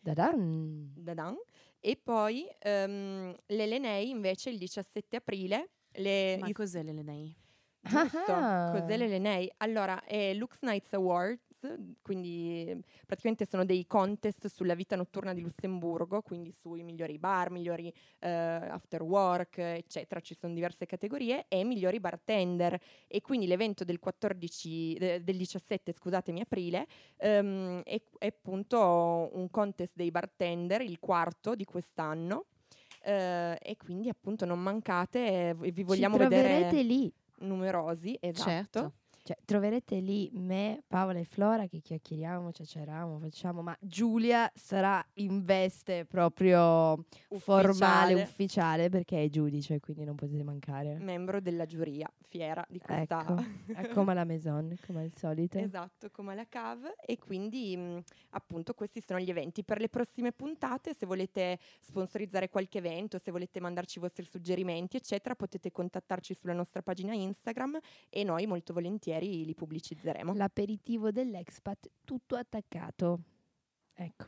[0.00, 0.92] Da-dan.
[0.96, 1.36] da-dan.
[1.80, 5.70] E poi ehm, l'Elenei invece il 17 aprile.
[5.96, 7.34] Le, Ma i- cos'è l'Elenei?
[7.80, 8.70] Giusto, Ah.
[8.72, 9.50] cos'è l'Elenei?
[9.58, 11.44] Allora, è Lux Nights Awards,
[12.02, 17.92] quindi praticamente sono dei contest sulla vita notturna di Lussemburgo, quindi sui migliori bar, migliori
[18.18, 22.76] eh, after work, eccetera, ci sono diverse categorie, e migliori bartender.
[23.06, 26.86] E quindi l'evento del 14, de- del 17, scusatemi, aprile,
[27.18, 32.46] ehm, è, è appunto un contest dei bartender, il quarto di quest'anno.
[33.06, 37.12] Eh, e quindi appunto non mancate, eh, vi vogliamo Ci vedere lì.
[37.38, 38.50] numerosi, esatto.
[38.50, 38.92] Certo.
[39.26, 45.44] Cioè, troverete lì me, Paola e Flora che chiacchieriamo, chiacchieriamo, facciamo, ma Giulia sarà in
[45.44, 47.04] veste proprio
[47.38, 48.22] formale, Ufficiale.
[48.22, 50.94] ufficiale, perché è giudice, quindi non potete mancare.
[51.00, 55.58] membro della giuria fiera di questa Ecco, come la Maison, come al solito.
[55.58, 59.64] Esatto, come alla cave e quindi mh, appunto questi sono gli eventi.
[59.64, 64.96] Per le prossime puntate, se volete sponsorizzare qualche evento, se volete mandarci i vostri suggerimenti,
[64.96, 67.76] eccetera, potete contattarci sulla nostra pagina Instagram
[68.08, 70.34] e noi molto volentieri li pubblicizzeremo.
[70.34, 73.20] L'aperitivo dell'expat tutto attaccato.
[73.94, 74.24] Ecco.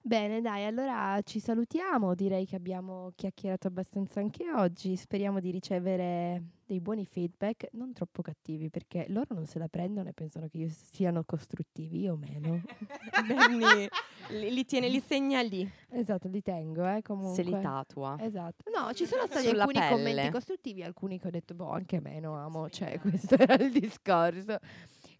[0.00, 2.14] Bene, dai, allora ci salutiamo.
[2.14, 4.96] Direi che abbiamo chiacchierato abbastanza anche oggi.
[4.96, 10.10] Speriamo di ricevere dei buoni feedback, non troppo cattivi, perché loro non se la prendono
[10.10, 12.60] e pensano che io siano costruttivi, io meno.
[13.26, 13.88] Benny
[14.28, 15.66] li, li tiene, li segna lì.
[15.88, 17.34] esatto, li tengo, eh, comunque.
[17.34, 18.16] Se li tatua.
[18.20, 18.70] Esatto.
[18.70, 19.94] No, ci sono stati Sulla alcuni pelle.
[19.96, 24.58] commenti costruttivi, alcuni che ho detto, boh, anche meno amo, cioè questo era il discorso.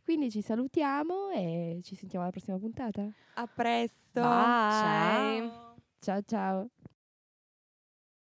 [0.04, 3.08] Quindi ci salutiamo e ci sentiamo alla prossima puntata.
[3.34, 4.20] A presto.
[4.20, 5.48] Bye.
[5.48, 5.74] Ciao.
[6.00, 6.68] Ciao ciao.